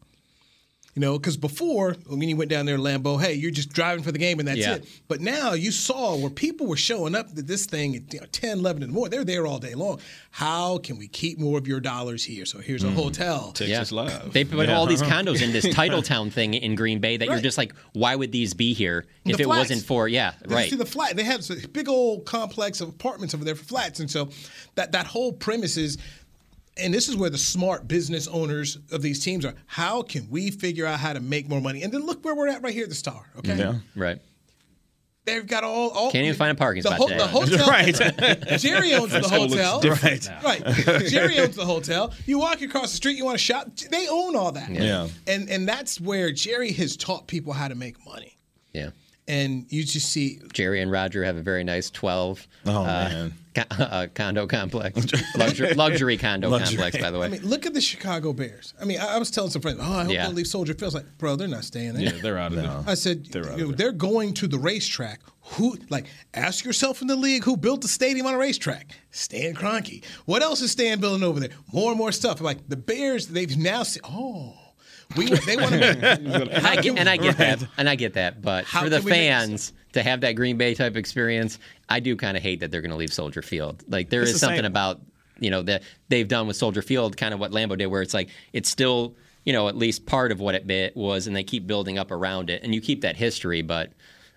[0.95, 4.11] You know, because before, when you went down there, Lambeau, hey, you're just driving for
[4.11, 4.75] the game and that's Yeah.
[4.75, 4.85] it.
[5.07, 8.25] But now you saw where people were showing up to this thing at you know,
[8.31, 9.11] 10, 11 in the morning.
[9.11, 9.99] They're there all day long.
[10.31, 12.45] How can we keep more of your dollars here?
[12.45, 12.95] So here's a mm.
[12.95, 13.51] hotel.
[13.51, 14.33] Texas Live.
[14.33, 17.57] They put all these condos in this Titletown thing in Green Bay that you're just
[17.57, 19.69] like, why would these be here if The it flats.
[19.69, 20.69] wasn't for yeah, Did right.
[20.69, 21.15] see the flat?
[21.15, 24.29] They have this big old complex of apartments over there for flats, and so
[24.75, 25.97] that that whole premise is,
[26.81, 29.53] and this is where the smart business owners of these teams are.
[29.65, 31.83] How can we figure out how to make more money?
[31.83, 33.25] And then look where we're at right here at the Star.
[33.37, 33.75] Okay, Yeah.
[33.95, 34.19] right.
[35.25, 35.89] they've got all.
[35.91, 37.19] all Can't even find a parking the spot ho- today.
[37.19, 38.59] The hotel, Right.
[38.59, 39.79] Jerry owns the hotel.
[40.03, 40.25] Right.
[40.27, 40.41] now.
[40.43, 41.05] Right.
[41.07, 42.13] Jerry owns the hotel.
[42.25, 43.67] You walk across the street, you want to shop.
[43.91, 44.69] They own all that.
[44.71, 45.07] Yeah.
[45.27, 48.37] And and that's where Jerry has taught people how to make money.
[48.73, 48.89] Yeah.
[49.27, 53.33] And you just see Jerry and Roger have a very nice 12 Oh, uh, man.
[53.65, 55.05] Co- uh, condo complex.
[55.35, 56.77] Luxury, luxury condo Luxury.
[56.77, 57.25] complex, by the way.
[57.25, 58.73] I mean, look at the Chicago Bears.
[58.81, 60.27] I mean, I, I was telling some friends, oh, I hope Yeah.
[60.27, 60.83] they leave Soldier Field.
[60.83, 62.03] I was like, bro, they're not staying there.
[62.03, 62.83] Yeah, they're out of there.
[62.87, 65.21] I said, They're out you know, they're going to the racetrack.
[65.53, 68.91] Who, like, ask yourself in the league who built the stadium on a racetrack?
[69.09, 70.05] Stan Kroenke.
[70.25, 71.49] What else is Stan building over there?
[71.73, 72.39] More and more stuff.
[72.39, 74.01] Like the Bears, they've now seen.
[74.05, 74.53] Oh,
[75.17, 76.49] we they want to.
[76.51, 78.43] And I get, and I get that, and I get that.
[78.43, 81.59] But How for the can we make fans to have that Green Bay type experience,
[81.87, 83.83] I do kind of hate that they're going to leave Soldier Field.
[83.87, 85.01] Like there It's is the something same- about
[85.39, 88.13] you know that they've done with Soldier Field, kind of what Lambeau did, where it's
[88.13, 91.43] like it's still you know at least part of what it bit was, and they
[91.43, 93.91] keep building up around it, and you keep that history, but.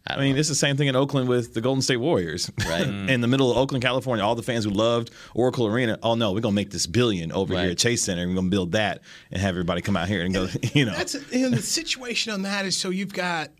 [0.04, 0.40] I, I mean, know.
[0.40, 2.50] is the same thing in Oakland with the Golden State Warriors.
[2.66, 2.80] Right.
[3.08, 6.32] in the middle of Oakland, California, all the fans who loved Oracle Arena, oh no,
[6.32, 8.26] we're gonna make this billion over here at Chase Center.
[8.26, 10.92] We're gonna build that and have everybody come out here and go, you know.
[10.92, 13.50] That's and the situation on that is so you've got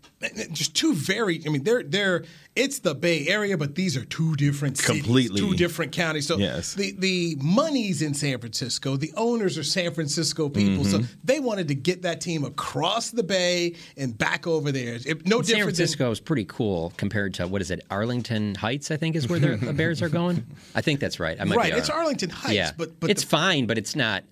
[0.51, 1.41] just two very.
[1.45, 2.23] I mean, they're they're
[2.55, 5.39] it's the Bay Area, but these are two different cities, Completely.
[5.41, 6.27] two different counties.
[6.27, 6.73] So Yes.
[6.75, 8.95] the the money's in San Francisco.
[8.95, 11.13] The owners are San Francisco people, so Mm-hmm.
[11.23, 14.95] they wanted to get that team across the Bay and back over there.
[14.95, 15.75] It, no difference San different.
[15.77, 18.91] Francisco is pretty cool compared to what is it, Arlington Heights?
[18.91, 20.45] I think is where the Bears are going.
[20.75, 21.35] I think that's right.
[21.37, 21.89] I Than, might right, be it's.
[21.89, 24.23] Arlington Heights, Yeah, but but it's the, fine, but it's not.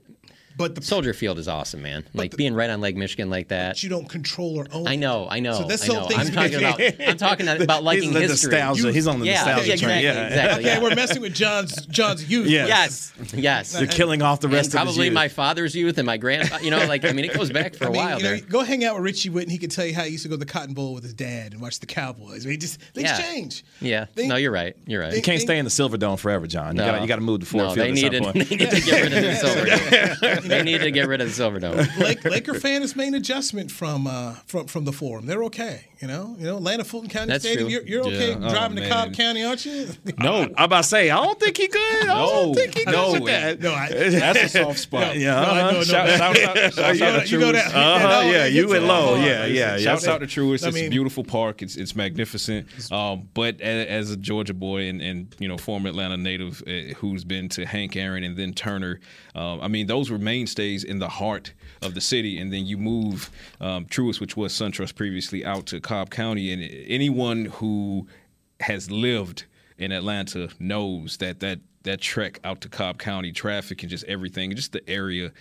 [0.61, 2.03] But the Soldier Field is awesome, man.
[2.13, 3.81] Like being right on Lake Michigan like that.
[3.83, 4.87] you don't control or own.
[4.87, 6.07] I know, I know, So this I whole know.
[6.15, 6.81] thing's I'm talking about.
[7.09, 8.51] I'm talking about liking He's the history.
[8.51, 8.91] nostalgia.
[8.93, 9.97] He's on the yeah, nostalgia yeah, train.
[9.97, 10.27] exactly, Yeah.
[10.27, 10.65] exactly.
[10.65, 10.83] Okay, yeah.
[10.83, 12.47] we're messing with John's John's youth.
[12.47, 12.67] Yeah.
[12.67, 13.73] Yes, yes.
[13.73, 15.13] They're killing off the rest and of his probably youth.
[15.15, 16.49] my father's youth and my grand.
[16.61, 18.29] You know, like I mean, it goes back for I a mean, while you know,
[18.37, 18.41] there.
[18.41, 19.49] go hang out with Richie Whitten.
[19.49, 21.13] He could tell you how he used to go to the Cotton Bowl with his
[21.13, 22.45] dad and watch the Cowboys.
[22.45, 23.17] I mean, just things Yeah.
[23.21, 23.63] change.
[23.81, 24.05] Yeah.
[24.15, 24.75] They- no, you're right.
[24.85, 25.13] You're right.
[25.15, 26.75] You can't stay in the Silver Dome forever, John.
[26.75, 26.91] You No.
[26.91, 28.35] got you got to move to Ford no, Field they at some needed, point.
[28.49, 30.47] they need to get rid of the Silver Dome.
[30.51, 31.77] They need to get rid of the Silver Dome.
[31.99, 35.25] Lake, Laker fan has made an adjustment from uh, from from the forum.
[35.25, 35.87] They're okay.
[36.01, 37.67] You know, you know, Atlanta Fulton County That's Stadium.
[37.69, 37.73] true.
[37.73, 38.39] You're, you're okay Yeah.
[38.47, 39.13] Oh, driving to Cobb.
[39.13, 39.87] County, aren't you?
[40.17, 41.79] No, I'm about to say, I don't think he could.
[41.79, 42.53] I don't No.
[42.55, 43.11] think he could No.
[43.13, 43.59] with that.
[43.59, 45.15] no, I, that's a soft spot.
[45.15, 45.71] Yeah, no, I uh-huh.
[45.71, 46.15] know, no, Shout, no.
[46.17, 47.53] shout out, shout You out go- to you go Truist.
[47.53, 49.15] that- Uh-huh, no, yeah, you gets went low.
[49.15, 49.77] Yeah, yeah, yeah.
[49.77, 50.65] Shouts out to Truist.
[50.67, 51.61] It's a beautiful park.
[51.61, 52.67] It's it's magnificent.
[52.91, 56.95] Um, but as, as a Georgia boy and, and you know former Atlanta native uh,
[56.97, 58.99] who's been to Hank Aaron and then Turner,
[59.35, 62.39] um, I mean those were mainstays in the heart of the city.
[62.39, 66.61] And then you move um, Truist, which was SunTrust previously, out to Cobb County, and
[66.87, 68.07] anyone who
[68.61, 69.45] has lived
[69.77, 74.55] in Atlanta knows that that that trek out to Cobb County, traffic and just everything,
[74.55, 75.31] just the area.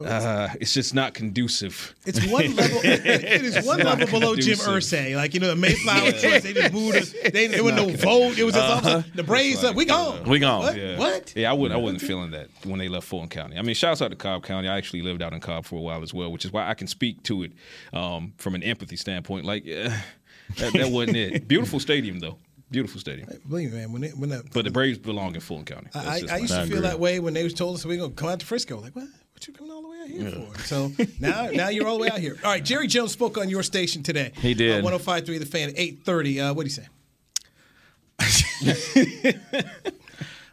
[0.00, 1.94] Uh, it's just not conducive.
[2.06, 2.78] It's one level.
[2.84, 5.00] it, it is one level below Jim conducive.
[5.00, 5.16] Irsay.
[5.16, 6.44] Like you know, the Mayflower Twins.
[6.44, 7.14] They just moved us.
[7.32, 8.38] They, there was no vote.
[8.38, 9.64] It was just all of a sudden, the Braves.
[9.64, 9.74] up.
[9.74, 10.22] we gone.
[10.24, 10.62] We gone.
[10.62, 10.76] What?
[10.76, 10.98] Yeah.
[10.98, 11.32] What?
[11.34, 11.72] Yeah, I would.
[11.72, 13.58] I wasn't feeling that when they left Fulton County.
[13.58, 14.68] I mean, shouts out to Cobb County.
[14.68, 16.74] I actually lived out in Cobb for a while as well, which is why I
[16.74, 17.52] can speak to it
[17.92, 19.44] um, from an empathy standpoint.
[19.46, 20.00] Like, yeah,
[20.58, 21.48] that, that wasn't it.
[21.48, 22.36] Beautiful stadium though.
[22.70, 23.28] Beautiful stadium.
[23.48, 23.92] Believe me, man.
[23.92, 25.88] When it, when the, But the Braves belong in Fulton County.
[25.92, 27.96] That's I, I used to I feel that way when they was told us we
[27.96, 28.78] are gonna come out to Frisco.
[28.78, 29.06] Like, what?
[29.38, 30.58] What you coming all the way out here for?
[30.62, 32.36] So now, now you're all the way out here.
[32.42, 34.32] All right, Jerry Jones spoke on your station today.
[34.34, 34.84] He did.
[34.84, 36.50] Uh, 105.3 The Fan 8:30.
[36.50, 36.88] Uh, what do you say?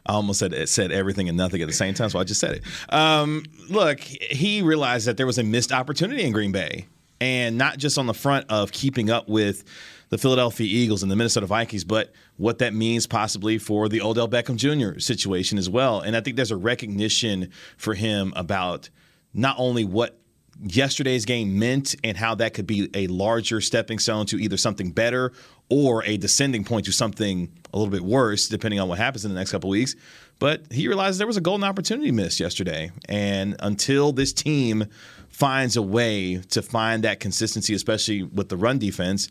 [0.06, 2.58] I almost said said everything and nothing at the same time, so I just said
[2.58, 2.94] it.
[2.94, 6.86] Um, look, he realized that there was a missed opportunity in Green Bay,
[7.20, 9.64] and not just on the front of keeping up with
[10.10, 14.28] the Philadelphia Eagles and the Minnesota Vikings, but what that means possibly for the Odell
[14.28, 15.00] Beckham Jr.
[15.00, 16.00] situation as well.
[16.00, 18.90] And I think there's a recognition for him about
[19.34, 20.20] not only what
[20.64, 24.92] yesterday's game meant and how that could be a larger stepping stone to either something
[24.92, 25.34] better
[25.70, 29.32] or a descending point to something a little bit worse, depending on what happens in
[29.32, 29.96] the next couple weeks.
[30.40, 32.92] But he realized there was a golden opportunity missed yesterday.
[33.10, 34.86] And until this team
[35.30, 39.30] finds a way to find that consistency, especially with the run defense,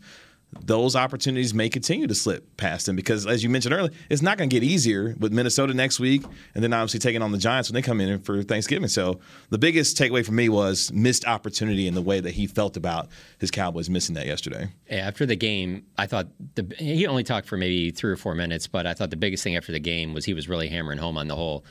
[0.61, 4.37] those opportunities may continue to slip past him because, as you mentioned earlier, it's not
[4.37, 6.23] going to get easier with Minnesota next week,
[6.55, 8.87] and then obviously taking on the Giants when they come in for Thanksgiving.
[8.87, 12.77] So the biggest takeaway for me was missed opportunity in the way that he felt
[12.77, 14.69] about his Cowboys missing that yesterday.
[14.89, 18.65] After the game, I thought the, he only talked for maybe three or four minutes,
[18.67, 21.17] but I thought the biggest thing after the game was he was really hammering home
[21.17, 21.65] on the whole.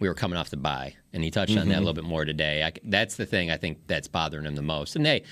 [0.00, 1.80] We were coming off the bye, and he touched on that a Mhm.
[1.80, 2.62] little bit more today.
[2.64, 4.96] I, that's the thing I think that's bothering him the most.
[4.96, 5.24] And hey,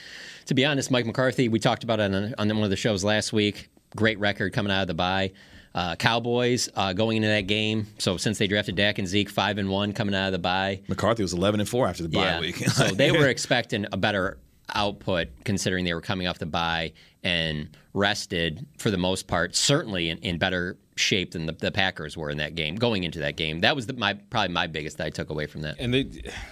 [0.49, 3.05] to be honest, Mike McCarthy, we talked about it on, on one of the shows
[3.05, 3.69] last week.
[3.97, 5.33] Great record coming out of the bye.
[5.75, 7.87] Uh, Cowboys uh, going into that game.
[7.99, 10.81] So since they drafted Dak and Zeke, five and one coming out of the bye.
[10.89, 12.41] McCarthy was eleven and four after the bye Yeah.
[12.41, 12.57] week.
[12.57, 14.39] so they were expecting a better
[14.75, 20.09] output considering they were coming off the bye and rested for the most part, certainly
[20.11, 23.37] in, in better shape than the, the Packers were in that game going into that
[23.37, 23.61] game.
[23.61, 25.77] That was the, my probably my biggest that I took away from that.
[25.79, 26.07] And they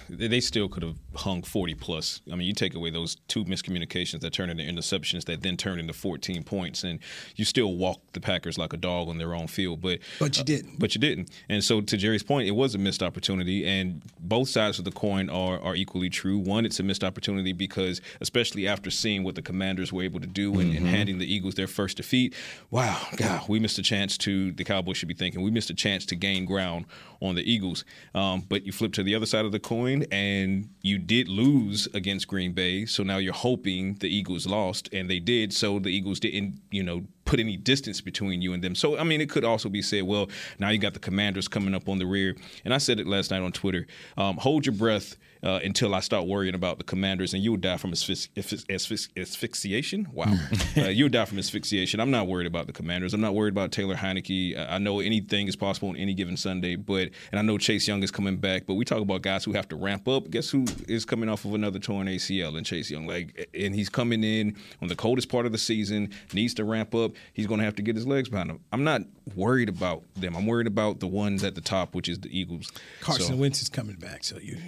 [0.08, 2.20] they still could have hung 40 plus.
[2.32, 5.80] I mean, you take away those two miscommunications that turned into interceptions that then turned
[5.80, 6.98] into 14 points, and
[7.36, 9.80] you still walk the Packers like a dog on their own field.
[9.80, 10.78] But But you uh, didn't.
[10.78, 11.30] but you didn't.
[11.48, 14.92] And so to Jerry's point, it was a missed opportunity, and both sides of the
[14.92, 16.38] coin are are equally true.
[16.38, 20.26] One, it's a missed opportunity because especially after seeing what the Commanders were able to
[20.26, 20.90] do and, and Mhm.
[20.90, 22.34] handing the Eagles their first defeat,
[22.70, 24.35] wow, God, we missed a chance to.
[24.52, 26.86] The Cowboys should be thinking we missed a chance to gain ground
[27.20, 27.84] on the Eagles.
[28.14, 31.88] Um, but you flip to the other side of the coin, and you did lose
[31.94, 32.86] against Green Bay.
[32.86, 35.52] So now you're hoping the Eagles lost, and they did.
[35.52, 38.74] So the Eagles didn't, you know, put any distance between you and them.
[38.74, 41.74] So I mean, it could also be said, well, now you got the Commanders coming
[41.74, 42.36] up on the rear.
[42.64, 43.86] And I said it last night on Twitter.
[44.16, 45.16] Um, hold your breath.
[45.42, 49.08] Uh, until I start worrying about the commanders, and you would die from asphyxi- asphyxi-
[49.16, 50.08] asphyxiation.
[50.12, 50.34] Wow,
[50.76, 52.00] uh, you would die from asphyxiation.
[52.00, 53.12] I'm not worried about the commanders.
[53.14, 54.56] I'm not worried about Taylor Heinicke.
[54.58, 57.86] I I know anything is possible on any given Sunday, but and I know Chase
[57.88, 58.66] Young is coming back.
[58.66, 60.30] But we talk about guys who have to ramp up.
[60.30, 62.56] Guess who is coming off of another torn ACL?
[62.56, 66.10] And Chase Young, like, and he's coming in on the coldest part of the season,
[66.32, 67.12] needs to ramp up.
[67.32, 68.60] He's going to have to get his legs behind him.
[68.72, 69.02] I'm not
[69.34, 70.36] worried about them.
[70.36, 72.70] I'm worried about the ones at the top, which is the Eagles.
[73.00, 74.58] Carson So- Wentz is coming back, so you.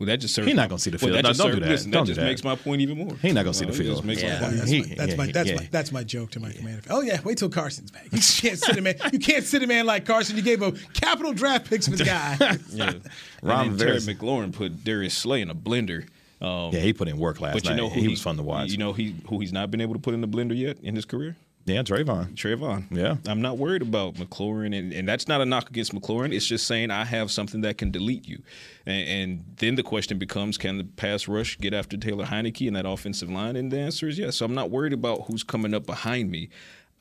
[0.00, 1.24] Well, that just serves He's not gonna see the well, field.
[1.26, 1.68] that No, don't do that.
[1.68, 2.26] listen, Don't that do just that.
[2.26, 3.14] makes my point even more.
[3.16, 4.18] He not gonna see the Well, it just field.
[4.18, 4.38] Yeah.
[4.40, 6.82] That's, my, that's, yeah, my, that's, yeah, my, that's my joke to my commander.
[6.88, 8.04] Oh yeah, wait till Carson's back.
[8.12, 8.94] You can't sit a man.
[9.12, 10.36] You can't sit a man like Carson.
[10.36, 12.38] You gave him capital draft picks for the guy.
[12.70, 12.94] Yeah.
[13.42, 16.08] Ron and Terry McLaurin put Darius Slay in a blender.
[16.40, 18.42] Um, Yeah, he put in work last but you know who he, was fun to
[18.42, 18.70] watch.
[18.70, 20.94] You know he who he's not been able to put in the blender yet in
[20.96, 21.36] his career.
[21.70, 22.34] Yeah, Trevon.
[22.34, 22.84] Trevon.
[22.90, 23.16] Yeah.
[23.26, 26.34] I'm not worried about McLaurin, and, and that's not a knock against McLaurin.
[26.34, 28.42] It's just saying I have something that can delete you.
[28.86, 32.76] And, and then the question becomes can the pass rush get after Taylor Heinicke and
[32.76, 33.56] that offensive line?
[33.56, 34.36] And the answer is yes.
[34.36, 36.48] So I'm not worried about who's coming up behind me.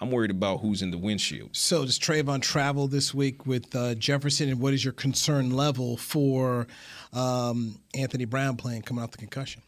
[0.02, 1.50] I'm worried about who's in the windshield.
[1.56, 5.98] So does Trevon travel this week with uh, Jefferson, and what is your concern level
[5.98, 6.68] for
[7.12, 9.62] um, Anthony Brown playing coming off the concussion?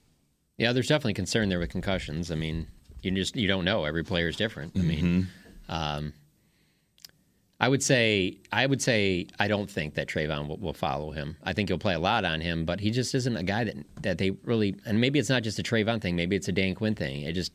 [0.58, 2.32] Yeah, there's definitely concern there with concussions.
[2.32, 2.68] I mean,
[3.02, 3.86] you just you don't know.
[3.86, 4.74] Every player is different.
[4.78, 5.28] I mean,
[5.70, 6.14] um,
[7.60, 11.38] I would say I would say I don't think that Trevon will, will follow him.
[11.44, 13.76] I think he'll play a lot on him, but he just isn't a guy that
[14.02, 14.76] that they really.
[14.86, 16.16] And maybe it's not just a Trevon thing.
[16.16, 17.22] Maybe it's a Dan Quinn thing.
[17.22, 17.52] It just,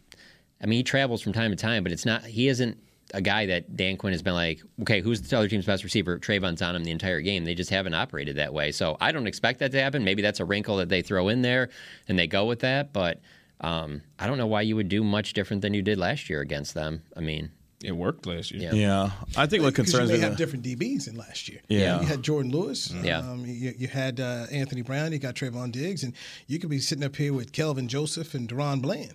[0.62, 2.24] I mean, he travels from time to time, but it's not.
[2.24, 2.78] He isn't
[3.14, 6.18] a guy that Dan Quinn has been like, okay, who's the other team's best receiver?
[6.18, 7.44] Trevon's on him the entire game.
[7.44, 8.72] They just haven't operated that way.
[8.72, 10.04] So I don't expect that to happen.
[10.04, 11.70] Maybe that's a wrinkle that they throw in there
[12.08, 12.92] and they go with that.
[12.92, 13.20] But
[13.60, 16.40] um, I don't know why you would do much different than you did last year
[16.40, 17.02] against them.
[17.16, 17.50] I mean,
[17.84, 18.72] It worked last year.
[18.72, 18.74] Yeah.
[18.74, 21.60] Yeah, I think what Because concerns you may have the- different DBs in last year.
[21.68, 22.00] Yeah.
[22.00, 22.90] you had Jourdan Lewis.
[23.02, 23.18] Yeah.
[23.18, 25.12] um, you, you had uh, Anthony Brown.
[25.12, 26.12] You got Trevon Diggs, and
[26.46, 29.14] you could be sitting up here with Kelvin Joseph and DaRon Bland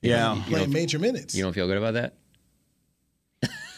[0.00, 1.34] yeah, playing major minutes.
[1.34, 2.14] you don't feel good about that?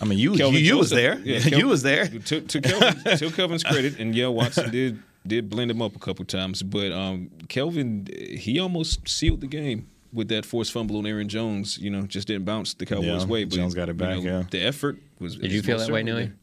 [0.01, 1.19] I mean, you you, Kelvin you was there.
[1.21, 2.07] yeah, you was there.
[2.09, 5.99] To, to, Kelvin, to Kelvin's credit, and yeah, Watson did did blend him up a
[5.99, 11.07] couple times, but um, Kelvin he almost sealed the game with that forced fumble on
[11.07, 11.79] Aaron Jones.
[11.79, 13.45] You know, just didn't bounce the Cowboys' Yeah, way.
[13.45, 14.45] But Jones got it you back, know, yeah.
[14.51, 15.37] the effort was.
[15.37, 16.25] Did you feel that way, certainly Nui?
[16.27, 16.35] there.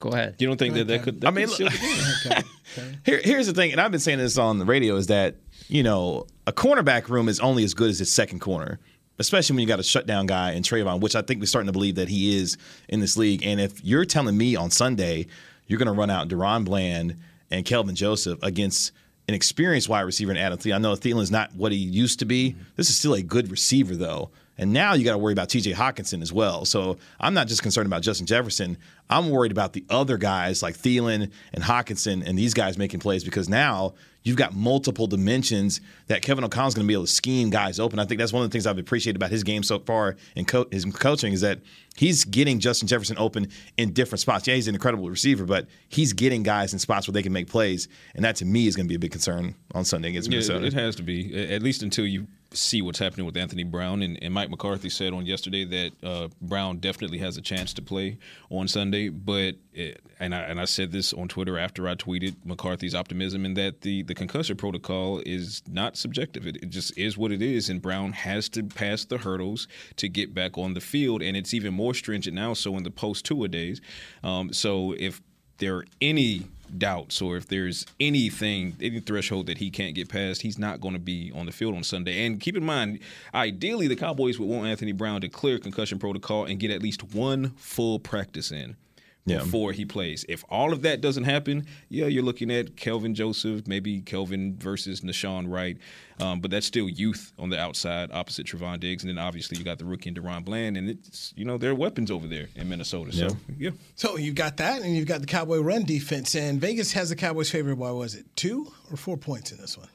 [0.00, 0.34] Go ahead.
[0.38, 1.20] You don't think that that could?
[1.20, 2.42] That I mean, could seal the game?
[3.04, 5.36] Here, here's the thing, and I've been saying this on the radio: is that
[5.68, 8.80] you know a cornerback room is only as good as its second corner,
[9.18, 11.72] especially when you got a shutdown guy in Trevon, which I think we're starting to
[11.72, 12.56] believe that he is
[12.88, 13.44] in this league.
[13.44, 15.26] And if you're telling me on Sunday
[15.72, 17.16] you're going to run out DaRon Bland
[17.52, 18.92] and Kelvin Joseph against
[19.28, 22.24] an experienced wide receiver in Adam Thielen, I know Thielen's not what he used to
[22.24, 22.50] be.
[22.50, 22.62] Mm-hmm.
[22.76, 24.30] This is still a good receiver though.
[24.58, 26.64] And now you got to worry about TJ Hockenson as well.
[26.66, 28.76] So I'm not just concerned about Justin Jefferson.
[29.08, 33.24] I'm worried about the other guys like Thielen and Hockenson and these guys making plays
[33.24, 37.50] because now you've got multiple dimensions that Kevin O'Connell's going to be able to scheme
[37.50, 37.98] guys open.
[37.98, 40.46] I think that's one of the things I've appreciated about his game so far and
[40.46, 41.58] co- his coaching is that
[41.96, 44.46] he's getting Justin Jefferson open in different spots.
[44.46, 47.48] Yeah, he's an incredible receiver, but he's getting guys in spots where they can make
[47.48, 50.28] plays, and that to me is going to be a big concern on Sunday against
[50.30, 50.66] Yeah, Minnesota.
[50.66, 54.02] it has to be at least until you see what's happening with Anthony Brown.
[54.02, 57.82] And, and Mike McCarthy said on yesterday that uh, Brown definitely has a chance to
[57.82, 58.18] play
[58.50, 59.08] on Sunday.
[59.08, 63.44] But it, and I and I said this on Twitter after I tweeted McCarthy's optimism
[63.44, 66.46] in that the the concussion protocol is not subjective.
[66.46, 70.08] It, it just is what it is, and Brown has to pass the hurdles to
[70.08, 72.54] get back on the field, and it's even more stringent now.
[72.54, 73.80] So in the post two days,
[74.22, 75.20] um, so if
[75.58, 76.42] there are any
[76.78, 80.94] doubts or if there's anything, any threshold that he can't get past, he's not going
[80.94, 82.26] to be on the field on Sunday.
[82.26, 82.98] And keep in mind,
[83.34, 87.14] ideally, the Cowboys would want Anthony Brown to clear concussion protocol and get at least
[87.14, 88.76] one full practice in
[89.24, 89.38] Yeah.
[89.38, 90.24] before he plays.
[90.28, 95.02] If all of that doesn't happen, yeah, you're looking at Kelvin Joseph, maybe Kelvin versus
[95.02, 95.78] Nahshon Wright.
[96.18, 99.04] Um, but that's still youth on the outside opposite Trevon Diggs.
[99.04, 100.76] And then obviously you got the rookie and DaRon Bland.
[100.76, 103.12] And it's, you know, there are weapons over there in Minnesota.
[103.12, 103.70] So, yeah.
[103.94, 106.34] So you've got that, and you've got the Cowboy run defense.
[106.34, 109.78] And Vegas has the Cowboys' favorite by was it two or four points in this
[109.78, 109.88] one?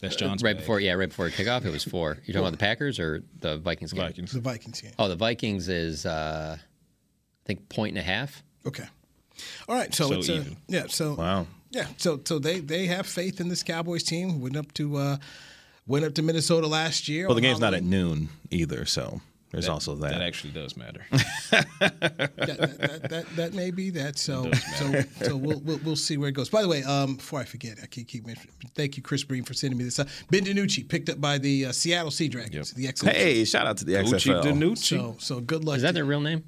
[0.00, 0.62] That's John's right bag.
[0.62, 2.18] before, yeah, right before kickoff, it was four.
[2.24, 4.02] You're talking about the Packers or the Vikings game?
[4.02, 4.32] Vikings.
[4.32, 4.92] The Vikings game.
[4.98, 8.42] Oh, the Vikings is, uh, I think, point and a half.
[8.66, 8.84] Okay.
[9.68, 9.92] All right.
[9.94, 10.56] So, So it's uh, even.
[10.68, 10.86] yeah.
[10.88, 11.46] So Wow.
[11.70, 11.86] Yeah.
[11.96, 14.40] So so they they have faith in this Cowboys team.
[14.40, 15.16] Went up to uh,
[15.86, 17.26] went up to Minnesota last year.
[17.26, 19.20] Well, the on game's not at noon either, so
[19.52, 20.12] there's also that.
[20.12, 21.04] That actually does matter.
[21.50, 24.18] that, that, that, that, that may be that.
[24.18, 26.48] So so so we'll, we'll we'll see where it goes.
[26.48, 28.54] By the way, um, before I forget, I keep keep mentioning.
[28.74, 29.98] Thank you, Chris Breen, for sending me this.
[29.98, 32.72] Uh, ben DiNucci picked up by the uh, Seattle Sea Dragons.
[32.72, 33.12] The XFL.
[33.12, 34.42] Hey, shout out to the Gucci XFL.
[34.42, 34.76] Danucci.
[34.98, 35.76] So so good luck.
[35.76, 36.44] Is that to- their real name?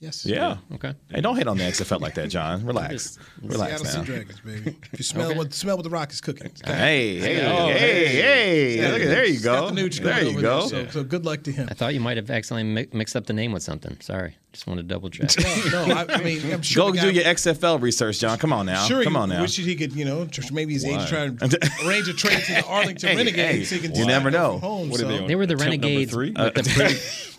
[0.00, 0.24] Yes.
[0.24, 0.58] Yeah.
[0.74, 0.94] Okay.
[1.10, 2.64] Hey, don't hate on the XFL like that, John.
[2.64, 3.18] Relax.
[3.42, 4.04] Relax Seattle now.
[4.04, 4.76] Dragons, baby.
[4.92, 5.38] If you smell Okay.
[5.38, 6.52] what smell what the Rock is cooking.
[6.64, 9.70] Hey, hey, Oh, hey, hey, Look at- There you go.
[9.70, 10.66] the Nucci There you over go.
[10.68, 11.66] So, so good luck to him.
[11.68, 13.96] I thought you might have accidentally mi- mixed up the name with something.
[14.00, 14.36] Sorry.
[14.52, 15.30] Just wanted to double check.
[15.72, 15.94] No, no.
[15.94, 16.86] I, I mean, I'm sure.
[16.86, 18.38] Go the do your XFL research, John.
[18.38, 18.84] Come on now.
[18.86, 19.42] Sure, Come on now.
[19.42, 21.06] wishes he could, you know, maybe his agent Why?
[21.08, 24.06] try to arrange a trade to the Arlington Hey, Renegades hey, so he can you
[24.06, 24.58] never know.
[24.58, 25.08] Home, What are so.
[25.08, 25.18] they?
[25.24, 26.12] Uh, they were the Renegades.
[26.12, 26.30] three?
[26.32, 26.62] with the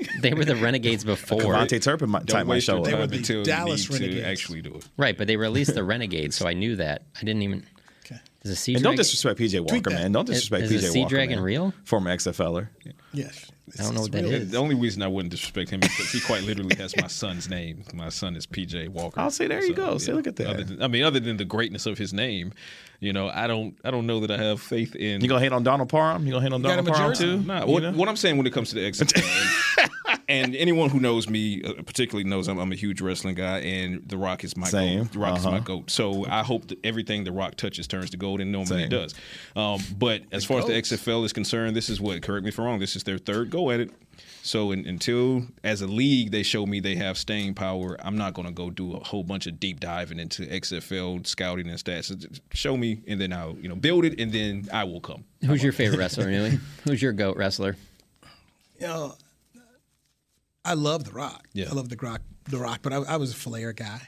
[0.06, 1.40] pre- they were the Renegades before.
[1.40, 3.10] KaVontae Turpin type might waste show your They were up.
[3.10, 4.24] the time until Dallas you need Renegades.
[4.24, 4.88] to actually do it.
[4.98, 7.04] Right, but they released the Renegades, so I knew that.
[7.16, 7.66] I didn't even.
[8.06, 8.20] Okay.
[8.44, 10.12] Is a sea And don't disrespect PJ Walker, man.
[10.12, 11.10] Don't disrespect is PJ a sea Walker.
[11.16, 11.44] dragon man.
[11.46, 11.74] real?
[11.86, 12.68] Former XFLer.
[13.14, 13.52] Yes.
[13.78, 14.50] I don't know what that It's is.
[14.52, 17.50] The only reason I wouldn't disrespect him is because he quite literally has my son's
[17.50, 17.84] name.
[17.94, 19.20] My son is PJ Walker.
[19.20, 20.00] Oh, I'll say, there you go.
[20.00, 20.48] Say, look at that.
[20.48, 22.52] Other than, I mean, other than the greatness of his name,
[23.00, 25.22] you know, I don't, I don't know that I have faith in.
[25.22, 26.26] You gonna hate on Donald Parham?
[26.26, 27.42] You gonna hate on got Donald Parham too?
[27.42, 27.92] Nah, You what, know?
[27.92, 29.89] what I'm saying when it comes to the XFL, er
[30.30, 33.60] and, and anyone who knows me uh, particularly knows I'm, I'm a huge wrestling guy,
[33.60, 35.00] and The Rock is my Same.
[35.04, 35.12] goat.
[35.14, 35.60] The Rock is my Uh-huh.
[35.60, 35.92] goat.
[35.92, 38.86] So I hope that everything The Rock touches turns to gold, and normally Same.
[38.86, 39.16] it does.
[39.56, 40.74] Um, but as far as the.
[40.74, 42.22] XFL is concerned, this is what.
[42.22, 42.80] Correct me if I'm wrong.
[42.80, 43.92] This is their third go at it.
[44.42, 48.34] So in, until as a league they show me they have staying power, I'm not
[48.34, 52.40] going to go do a whole bunch of deep diving into XFL scouting and stats.
[52.54, 55.26] Show me, and then I'll you know build it, and then I will come.
[55.46, 56.60] Who's your favorite wrestler, Newey?
[56.86, 57.76] Who's your goat wrestler?
[58.80, 59.16] You know,
[60.66, 61.48] I love The Rock.
[61.54, 61.68] Yeah.
[61.70, 64.02] I love The Rock, The Rock, but I, I was a Flair guy.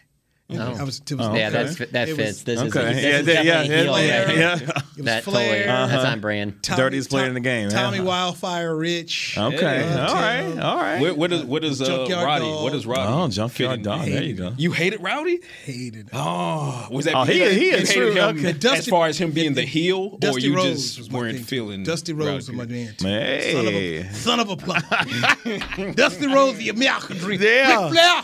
[0.52, 0.80] You know, Oh.
[0.82, 1.64] I was, it was Oh, Yeah, okay.
[1.64, 2.18] that's that It fits.
[2.18, 2.94] was- this is Okay.
[2.94, 4.38] this Yeah, is yeah, definitely yeah, heel yeah, right here.
[4.40, 4.54] yeah.
[4.56, 4.62] It
[4.98, 5.66] was That totally Flair.
[5.88, 6.62] that's on brand.
[6.64, 7.82] Tommy- Dirtiest player Tom- in the game, yeah.
[7.82, 9.36] Tommy Wildfire Rich.
[9.38, 9.80] Okay.
[9.80, 10.06] Yeah.
[10.08, 10.60] all right.
[10.60, 11.00] All right.
[11.02, 12.46] Where, where does what does uh, Junkyard Roddy?
[12.46, 12.64] Dog.
[12.64, 13.12] What does Roddy?
[13.14, 13.84] Oh, Junkyard?
[13.84, 14.06] Dog.
[14.06, 14.54] There you go.
[14.58, 15.40] You hated Rowdy?
[15.66, 16.10] Hated.
[16.14, 17.16] Oh, was that?
[17.16, 18.12] Oh, he- you he hated true.
[18.12, 18.56] him Okay.
[18.70, 22.58] as far as him being the heel, or you just weren't feeling Dusty Rhodes was
[22.58, 22.94] my man.
[23.00, 24.08] Hey.
[24.14, 25.94] Son of a, son of a.
[25.96, 27.42] Dusty Rhodes, the American dream.
[27.42, 28.24] Yeah.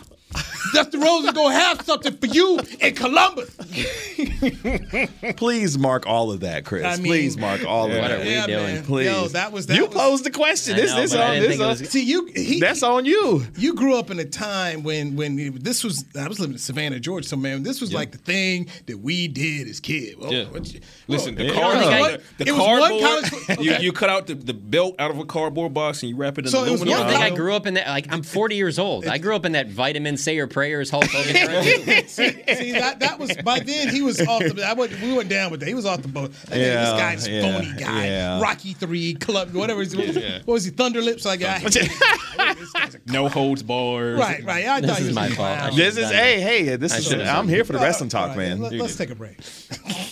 [0.74, 1.01] Ric Flair.
[1.01, 3.55] Rhodes is gonna have something for you in Columbus.
[5.38, 6.84] Please mark all of that, Chris.
[6.86, 8.26] I mean- Please mark all What of are that.
[8.26, 8.65] we yeah, doing?
[8.76, 8.84] man.
[8.84, 9.05] Please.
[9.07, 10.76] Yo, that was that you was, posed the question.
[10.76, 12.26] I This, know, this, on, this, on- was- See you.
[12.36, 13.43] He, that's on you.
[13.57, 16.99] You grew up in a time when when this was I was living in Savannah,
[16.99, 17.28] Georgia.
[17.28, 20.18] So man, this was like the thing that we did as kids.
[20.18, 20.39] Well, Yeah.
[20.43, 20.61] you- oh.
[21.07, 21.78] Listen, the well, card,
[22.15, 23.01] it the, the it was one cardboard.
[23.24, 23.84] college- you, okay.
[23.84, 26.45] you cut out the, the belt out of a cardboard box and you wrap it
[26.45, 27.05] in So it was aluminum.
[27.07, 27.88] one I think I grew up in that.
[27.88, 29.05] Like I'm 40 years old.
[29.07, 31.36] I grew up in that vitamin say your prayers Hulk Hogan.
[31.36, 32.08] era.
[32.08, 34.64] See that that was by then he was off the.
[34.68, 35.68] I went, we went down with that.
[35.68, 36.32] He was off the boat.
[36.32, 38.05] I think Yeah, this guy's yeah, phony guy.
[38.08, 38.41] yeah.
[38.41, 39.82] Rocky Three Club, whatever.
[39.84, 40.72] His, What was he?
[40.72, 41.26] Thunder Lips.
[41.26, 44.20] Like I, this no holds bars.
[44.20, 44.66] right, right.
[44.68, 45.47] I This thought he is my a fault.
[45.49, 45.70] I clown.
[45.74, 46.76] should- This is done hey hey.
[46.76, 47.14] This I is.
[47.14, 48.60] I'm done here for the wrestling talk, all man.
[48.62, 49.38] right, Let, us take a break.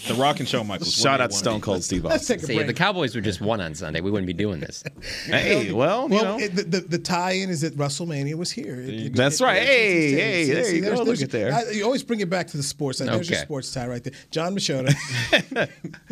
[0.08, 0.94] The Rock and Shawn Michaels.
[0.94, 1.62] Shout out to Stone?
[1.62, 2.36] Cold Steve Let's Austin.
[2.38, 4.60] take a See, if the Cowboys were just won on Sunday, we wouldn't be doing
[4.60, 4.84] this.
[5.26, 6.38] Hey, well, you Well, know.
[6.40, 8.76] it, the, the, the tie-in is that WrestleMania was here.
[8.82, 9.62] It- it- That's it- right.
[9.64, 11.04] it- Hey, see, hey, see, there you go.
[11.04, 11.54] Look at there.
[11.54, 13.08] I- you always bring it back to the sports side.
[13.10, 14.14] There's your sports tie right there.
[14.32, 14.94] Jon Machota,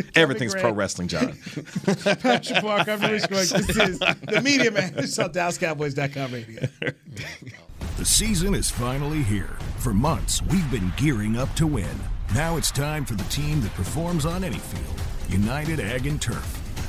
[0.16, 1.38] Everything's pro wrestling, John.
[1.86, 3.48] Patrick Clark, I'm Rich Greg.
[3.48, 4.94] This is the Media Man.
[5.04, 6.68] This is on DallasCowboys.com radio.
[7.98, 9.58] The season is finally here.
[9.78, 11.88] For months, we've been gearing up to win.
[12.34, 16.63] Now it's time for the team that performs on any field United Ag and Turf.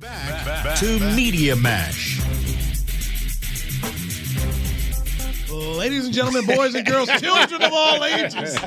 [0.00, 2.20] Back to Media Mash.
[5.48, 8.58] Ladies and gentlemen, boys and girls, children of all ages.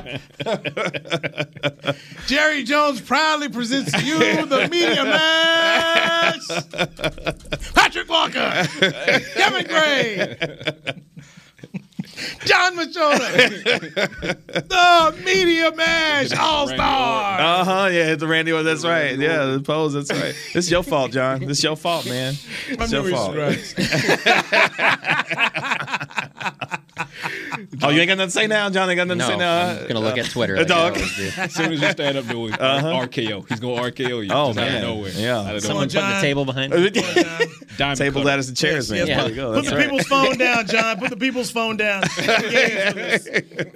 [2.26, 6.48] Jerry Jones proudly presents to you the Media Mash.
[7.74, 8.66] Patrick Walker,
[9.34, 10.38] Kevin Gray,
[12.44, 13.34] Jon Machota,
[14.68, 17.40] the Media Mash All Star.
[17.40, 17.88] Uh huh.
[17.92, 18.52] Yeah, it's the Randy.
[18.52, 18.64] one.
[18.64, 19.18] That's right.
[19.18, 19.92] Yeah, the pose.
[19.94, 20.34] That's right.
[20.54, 21.42] It's your fault, John.
[21.42, 22.34] It's your fault, man.
[22.68, 23.36] It's your fault.
[27.82, 28.88] oh, you ain't got nothing to say now, John.
[28.90, 29.70] Ain't got nothing No, to say now.
[29.82, 30.96] I'm gonna look at Twitter A like dog.
[30.98, 32.60] As soon as you stand up, do it.
[32.60, 33.06] Uh-huh.
[33.06, 33.48] RKO.
[33.48, 34.30] He's going to RKO you.
[34.32, 34.76] Oh, just out man.
[34.76, 35.12] of nowhere.
[35.14, 35.38] Yeah.
[35.40, 36.02] Out of Someone nowhere.
[36.02, 36.72] putting the table behind.
[37.76, 38.24] Diamond Table cutter.
[38.26, 39.06] ladders and chairs, man.
[39.06, 39.20] Yes, Yeah.
[39.20, 39.48] There you go.
[39.52, 39.84] Put That's the right.
[39.84, 40.98] people's phone down, John.
[40.98, 42.02] Put the people's phone down.
[42.18, 43.26] Engage with us,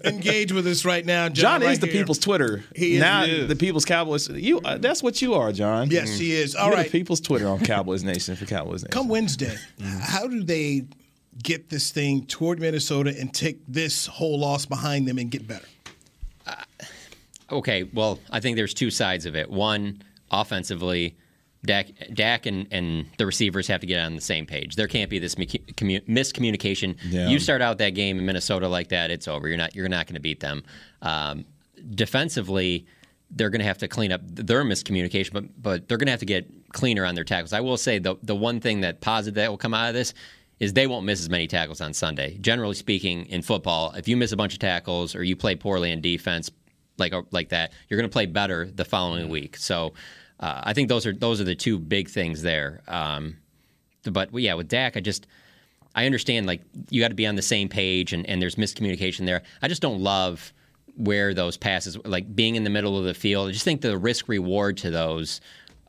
[0.04, 1.34] Engage with us right now, John.
[1.34, 2.00] John right is the here.
[2.02, 2.64] people's Twitter.
[2.74, 3.00] He is.
[3.00, 3.48] now He is.
[3.48, 4.28] the people's Cowboys.
[4.28, 4.60] You.
[4.60, 5.90] Uh, that's what you are, John.
[5.90, 6.54] Yes, he is.
[6.54, 6.86] All You're right.
[6.86, 8.90] the people's Twitter on Cowboys Nation for Cowboys Nation.
[8.90, 9.56] Come Wednesday,
[10.00, 10.84] how do they
[11.42, 15.66] get this thing toward Minnesota and take this whole loss behind them and get better?
[17.50, 19.50] Okay, well, I think there's two sides of it.
[19.50, 21.16] One, offensively,
[21.64, 24.74] Dak, Dak and, and the receivers have to get on the same page.
[24.74, 26.96] There can't be this miscommunication.
[27.04, 27.28] Yeah.
[27.28, 29.48] You start out that game in Minnesota like that, it's over.
[29.48, 30.64] You're not you're not going to beat them.
[31.02, 31.44] Um,
[31.94, 32.86] defensively,
[33.30, 36.20] they're going to have to clean up their miscommunication, but but they're going to have
[36.20, 37.52] to get cleaner on their tackles.
[37.52, 40.14] I will say the the one thing that positive that will come out of this
[40.62, 42.38] is they won't miss as many tackles on Sunday.
[42.40, 45.90] Generally speaking, in football, if you miss a bunch of tackles or you play poorly
[45.90, 46.52] in defense,
[46.98, 49.56] like like that, you're going to play better the following week.
[49.56, 49.92] So
[50.38, 52.80] uh, I think those are those are the two big things there.
[52.86, 53.38] Um,
[54.04, 55.26] but yeah, with Dak, I just
[55.96, 59.26] I understand like you got to be on the same page and, and there's miscommunication
[59.26, 59.42] there.
[59.62, 60.52] I just don't love
[60.94, 63.48] where those passes like being in the middle of the field.
[63.48, 65.40] I just think the risk reward to those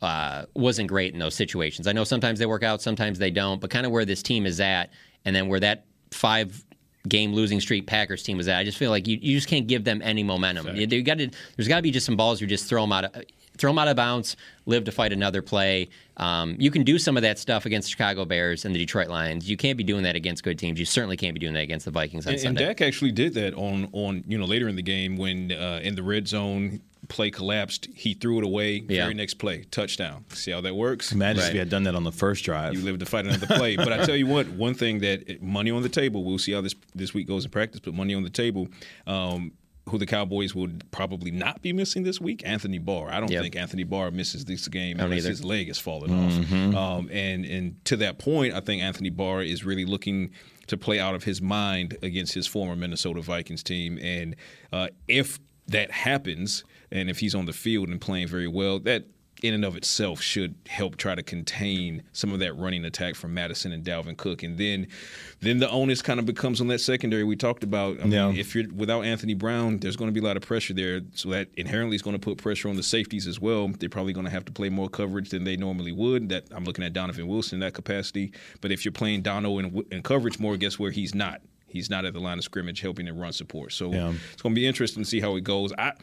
[0.04, 1.88] uh, wasn't great in those situations.
[1.88, 4.46] I know sometimes they work out, sometimes they don't, but kind of where this team
[4.46, 4.92] is at,
[5.26, 6.64] and then where that five
[7.08, 9.68] game losing streak Packers team was at, I just feel like you, you just can't
[9.68, 10.76] give them any momentum.
[10.76, 12.92] You, you got to there's got to be just some balls you just throw them
[12.92, 13.24] out of
[13.58, 14.36] throw them out of bounds,
[14.66, 15.88] live to fight another play.
[16.18, 19.08] Um, you can do some of that stuff against the Chicago Bears and the Detroit
[19.08, 19.50] Lions.
[19.50, 20.80] You can't be doing that against good teams.
[20.80, 23.34] You certainly can't be doing that against the Vikings on And, and Dak actually did
[23.36, 26.82] that on on you know later in the game when uh, in the red zone
[27.10, 28.84] play collapsed, he threw it away.
[28.88, 29.04] Yeah.
[29.04, 30.26] Very next play, touchdown.
[30.30, 31.12] See how that works?
[31.12, 32.74] Imagine if you had done that on the first drive.
[32.74, 33.76] You live to fight another play.
[33.84, 36.24] But I tell you what, one thing that money on the table.
[36.24, 37.80] We'll see how this this week goes in practice.
[37.82, 38.68] But money on the table.
[39.08, 39.54] Um,
[39.90, 42.42] who the Cowboys would probably not be missing this week?
[42.46, 43.10] Anthony Barr.
[43.12, 43.42] I don't Yep.
[43.42, 45.30] think Anthony Barr misses this game unless either.
[45.30, 46.74] his leg is falling Mhm.
[46.74, 47.00] off.
[47.00, 50.30] Um, and and to that point, I think Anthony Barr is really looking
[50.68, 54.00] to play out of his mind against his former Minnesota Vikings team.
[54.02, 54.38] And
[54.72, 55.38] uh, if
[55.68, 56.64] that happens,
[56.94, 59.04] and if he's on the field and playing very well, that
[59.42, 63.34] in and of itself should help try to contain some of that running attack from
[63.34, 64.42] Mattison and Dalvin Cook.
[64.42, 64.88] And then
[65.42, 68.00] then the onus kind of becomes on that secondary we talked about.
[68.00, 70.74] I mean, if you're without Anthony Brown, there's going to be a lot of pressure
[70.74, 71.02] there.
[71.16, 73.68] So that inherently is going to put pressure on the safeties as well.
[73.68, 76.30] They're probably going to have to play more coverage than they normally would.
[76.30, 78.32] That I'm looking at Donovan Wilson in that capacity.
[78.62, 81.42] But if you're playing Dono in, in coverage more, guess where he's not.
[81.68, 83.74] He's not at the line of scrimmage helping in run support.
[83.74, 84.14] So Yeah.
[84.32, 85.74] it's going to be interesting to see how it goes.
[85.78, 85.94] I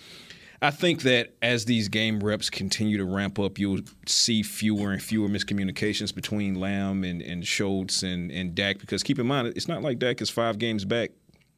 [0.62, 5.02] I think that as these game reps continue to ramp up, you'll see fewer and
[5.02, 8.78] fewer miscommunications between Lamb and, and Schultz and, and Dak.
[8.78, 11.12] Because keep in mind, it's not like Dak is five games back,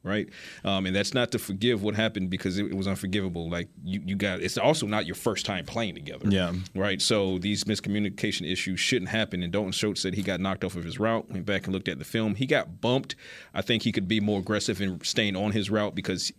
[0.04, 0.28] right?
[0.64, 3.50] Um, and that's not to forgive what happened because it, it was unforgivable.
[3.50, 6.28] Like you, you got, it's also not your first time playing together.
[6.28, 6.52] Yeah.
[6.72, 7.02] Right.
[7.02, 9.42] So these miscommunication issues shouldn't happen.
[9.42, 11.28] And Dalton Schultz said he got knocked off of his route.
[11.28, 12.36] Went back and looked at the film.
[12.36, 13.16] He got bumped.
[13.52, 16.30] I think he could be more aggressive in staying on his route because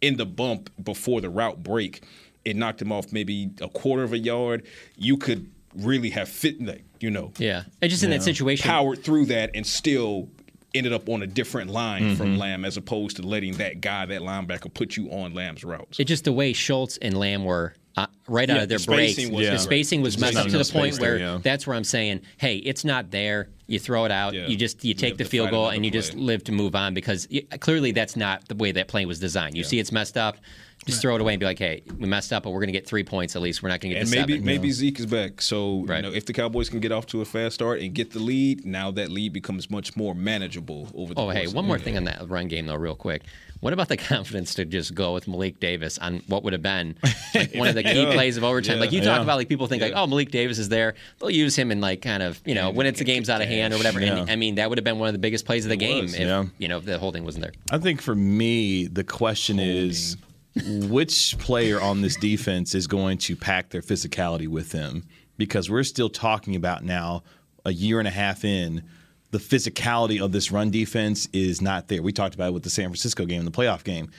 [0.00, 2.02] in the bump before the route break,
[2.44, 4.64] it knocked him off maybe a quarter of a yard.
[4.96, 7.64] You could really have fit, like, you know, Yeah.
[7.82, 10.28] And just in that situation- powered through that and still
[10.74, 12.38] ended up on a different line from Mhm.
[12.38, 15.98] Lamb as opposed to letting that guy, that linebacker, put you on Lamb's routes.
[15.98, 19.12] It's just the way Schultz and Lamb were uh, right out of their the breaks.
[19.14, 21.38] spacing was- The spacing was messed up to the point where there, yeah.
[21.42, 23.48] that's where I'm saying, hey, it's not there.
[23.66, 24.34] You throw it out.
[24.34, 26.94] You just you take have the field goal and you just live to move on
[26.94, 27.26] because
[27.60, 29.56] clearly that's not the way that play was designed.
[29.56, 30.36] You see it's messed up.
[30.86, 32.72] Just throw it away and be like, hey, we messed up, but we're going to
[32.72, 33.62] get three points at least.
[33.62, 34.46] We're not going to get And the maybe seven.
[34.46, 35.40] maybe Zeke is back.
[35.42, 38.12] So you know, if the Cowboys can get off to a fast start and get
[38.12, 41.76] the lead, now that lead becomes much more manageable over the Oh, hey, one more
[41.76, 41.84] game.
[41.84, 43.22] thing on that run game, though, real quick.
[43.60, 46.94] What about the confidence to just go with Malik Davis on what would have been
[47.34, 48.12] like one of the key Yeah.
[48.12, 48.76] plays of overtime?
[48.76, 48.80] Yeah.
[48.82, 49.22] Like you talk Yeah.
[49.22, 50.94] about, like people think like, oh, Malik Davis is there.
[51.18, 53.48] They'll use him in like kind of you know when it's the game's out of
[53.48, 53.98] hand or whatever.
[53.98, 55.78] And I mean that would have been one of the biggest plays of the It
[55.78, 56.44] game was, if yeah.
[56.58, 57.52] you know if the holding wasn't there.
[57.72, 60.16] I think for me, the question is
[60.64, 65.04] which player on this defense is going to pack their physicality with them?
[65.36, 67.22] Because we're still talking about now,
[67.64, 68.82] a year and a half in,
[69.32, 72.02] the physicality of this run defense is not there.
[72.02, 74.10] We talked about it with the San Francisco game, the playoff game.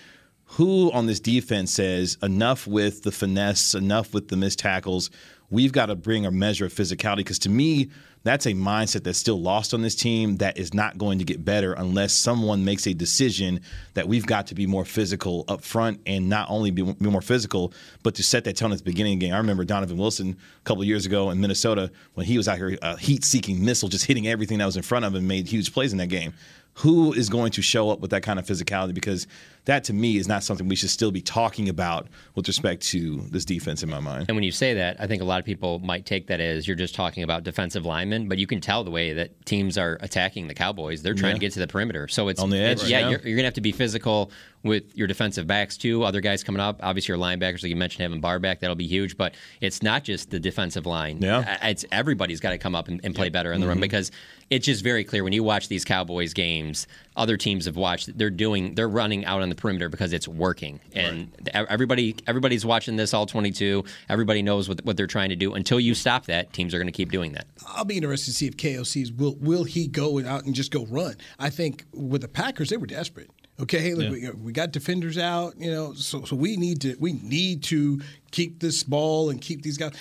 [0.51, 5.09] Who on this defense says enough with the finesse, enough with the missed tackles?
[5.49, 7.89] We've got to bring a measure of physicality because to me,
[8.24, 11.45] that's a mindset that's still lost on this team that is not going to get
[11.45, 13.61] better unless someone makes a decision
[13.93, 17.22] that we've got to be more physical up front and not only be, be more
[17.22, 19.34] physical, but to set that tone at the beginning of the game.
[19.34, 22.78] I remember Donovan Wilson a couple years ago in Minnesota when he was out here,
[22.82, 25.28] uh, a heat seeking missile, just hitting everything that was in front of him and
[25.28, 26.34] made huge plays in that game.
[26.82, 28.93] Who is going to show up with that kind of physicality?
[28.93, 29.26] Because
[29.68, 33.22] that to me is not something we should still be talking about with respect to
[33.32, 34.26] this defense in my mind.
[34.28, 36.68] And when you say that, I think a lot of people might take that as
[36.68, 39.97] you're just talking about defensive linemen, but you can tell the way that teams are
[40.01, 41.01] attacking the Cowboys.
[41.03, 41.36] They're trying Yeah.
[41.36, 42.07] to get to the perimeter.
[42.07, 43.09] So it's On the it's- edge, yeah, yeah.
[43.11, 44.32] You're, you're going to have to be physical
[44.63, 46.03] with your defensive backs too.
[46.03, 48.88] Other guys coming up, obviously your linebackers, like you mentioned, having Barr back, that'll be
[48.88, 49.15] huge.
[49.15, 51.20] But it's not just the defensive line.
[51.22, 51.57] Yeah.
[51.68, 53.82] It's everybody's got to come up and, and play better in the run Mhm.
[53.82, 54.11] because
[54.49, 56.88] it's just very clear when you watch these Cowboys games.
[57.15, 58.18] Other teams have watched.
[58.18, 58.76] They're doing.
[58.76, 63.25] They're running out on the perimeter because it's working, and everybody everybody's watching this all
[63.25, 63.83] 22.
[64.09, 65.53] Everybody knows what what they're trying to do.
[65.53, 67.47] Until you stop that, teams are going to keep doing that.
[67.67, 70.85] I'll be interested to see if KOC's will will he go out and just go
[70.85, 71.15] run.
[71.39, 73.29] I think with the Packers they were desperate.
[73.59, 74.29] Okay, hey, look, Yeah.
[74.31, 77.99] we, we got defenders out, you know, so so we need to we need to
[78.31, 79.93] keep this ball and keep these guys.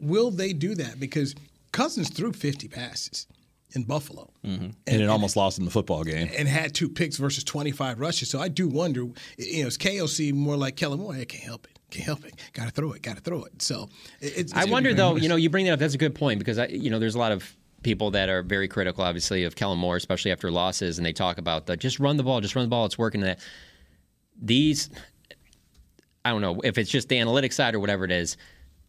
[0.00, 0.98] Will they do that?
[0.98, 1.34] Because
[1.72, 3.26] Cousins threw 50 passes
[3.74, 4.70] in Buffalo mm-hmm.
[4.86, 6.30] and, it almost lost in the football game.
[6.36, 8.30] and had two picks versus 25 rushes.
[8.30, 9.00] So I do wonder,
[9.36, 11.14] you know, is KOC more like Kellen Moore?
[11.14, 11.78] I can't help it.
[11.90, 12.34] Can't help it.
[12.52, 13.02] Got to throw it.
[13.02, 13.62] Got to throw it.
[13.62, 13.88] So
[14.20, 14.52] it- it's.
[14.52, 15.16] I wonder though.
[15.16, 15.78] You know, you bring that up.
[15.78, 18.42] That's a good point because I, you know, there's a lot of people that are
[18.42, 22.00] very critical, obviously, of Kellen Moore, especially after losses, and they talk about the just
[22.00, 22.86] run the ball, just run the ball.
[22.86, 23.20] It's working.
[23.20, 23.38] That
[24.40, 24.90] these,
[26.24, 28.36] I don't know if it's just the analytics side or whatever it is.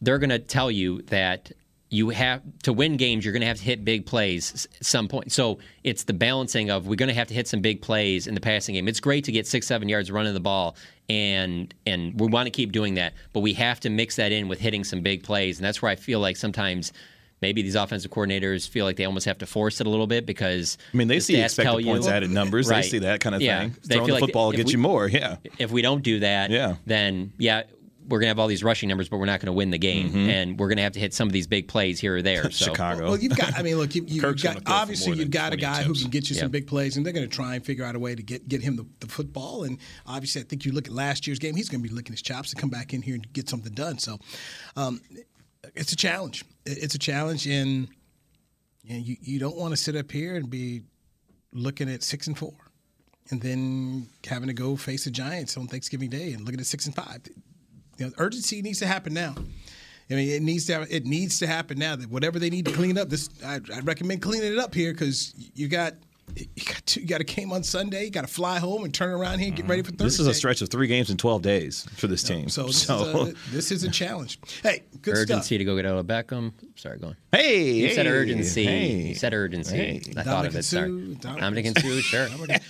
[0.01, 1.51] They're going to tell you that
[1.89, 3.23] you have to win games.
[3.23, 5.31] You're going to have to hit big plays at some point.
[5.31, 8.33] So it's the balancing of we're going to have to hit some big plays in
[8.33, 8.87] the passing game.
[8.87, 10.75] It's great to get six, seven yards running the ball,
[11.09, 13.13] and and we want to keep doing that.
[13.33, 15.91] But we have to mix that in with hitting some big plays, and that's where
[15.91, 16.91] I feel like sometimes.
[17.41, 20.25] Maybe these offensive coordinators feel like they almost have to force it a little bit
[20.25, 22.69] because I mean, they the see expected you- points added numbers.
[22.69, 23.59] They see that kind of Yeah.
[23.59, 23.75] thing.
[23.83, 25.07] They Throwing feel the like football gets we- you more.
[25.09, 25.35] Yeah.
[25.59, 26.77] if we don't do that, Yeah.
[26.85, 27.63] then yeah,
[28.07, 29.77] we're going to have all these rushing numbers, but we're not going to win the
[29.77, 30.27] game, Mhm.
[30.29, 32.49] and we're going to have to hit some of these big plays here or there.
[32.51, 32.65] So.
[32.65, 33.05] Chicago.
[33.05, 33.57] Well, you've got.
[33.57, 35.61] I mean, look, you, you've Kirk's got gonna throw for obviously you've got a 20
[35.61, 36.51] guy who can get you some Yep.
[36.51, 38.61] big plays, and they're going to try and figure out a way to get get
[38.61, 39.63] him the, the football.
[39.63, 42.13] And obviously, I think you look at last year's game; he's going to be licking
[42.13, 43.97] his chops to come back in here and get something done.
[43.99, 44.19] So,
[44.75, 45.01] um,
[45.75, 46.45] it's a challenge.
[46.65, 47.87] It's a challenge, and
[48.87, 50.83] and you you don't want to sit up here and be
[51.53, 52.53] looking at six and four,
[53.31, 56.85] and then having to go face the Giants on Thanksgiving Day and looking at six
[56.85, 57.21] and five.
[57.97, 59.35] You know, urgency needs to happen now.
[60.09, 61.95] I mean, it needs to it needs to happen now.
[61.95, 64.93] That whatever they need to clean up, this I, I recommend cleaning it up here
[64.93, 65.93] because you got
[66.35, 68.05] you got to, you got a game on Sunday.
[68.05, 70.03] You got to fly home and turn around here and get ready for Thursday.
[70.05, 72.49] This is a stretch of three games in 12 days for this team.
[72.49, 74.39] So this, Is, a, this is a challenge.
[74.61, 75.59] Hey, good urgency stuff.
[75.59, 76.51] to go get Odell Beckham.
[76.75, 77.15] Sorry, going.
[77.31, 78.65] Hey, you said urgency.
[78.65, 79.75] hey, you said urgency.
[79.77, 80.01] hey.
[80.17, 80.63] I thought of Dominican it.
[80.63, 80.89] Sorry.
[80.89, 82.27] Sue, Dominican Sue, sure.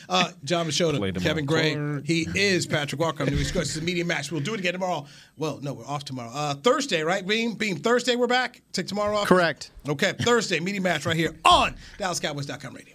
[0.10, 1.76] Uh, Jon Machota, Played him Kevin Gray.
[1.76, 2.06] court.
[2.06, 3.24] He is Patrick Walker.
[3.24, 3.62] I'm New Score.
[3.64, 4.32] This is a Media Mash.
[4.32, 5.06] We'll do it again tomorrow.
[5.38, 6.32] Well, no, we're off tomorrow.
[6.34, 7.26] Uh, Thursday, right?
[7.26, 7.78] Beam, Beam.
[7.78, 8.62] Thursday, we're back.
[8.74, 9.28] Take tomorrow off.
[9.28, 9.72] Correct.
[9.88, 12.95] Okay, Thursday, Media Mash right here on DallasCowboys.com radio.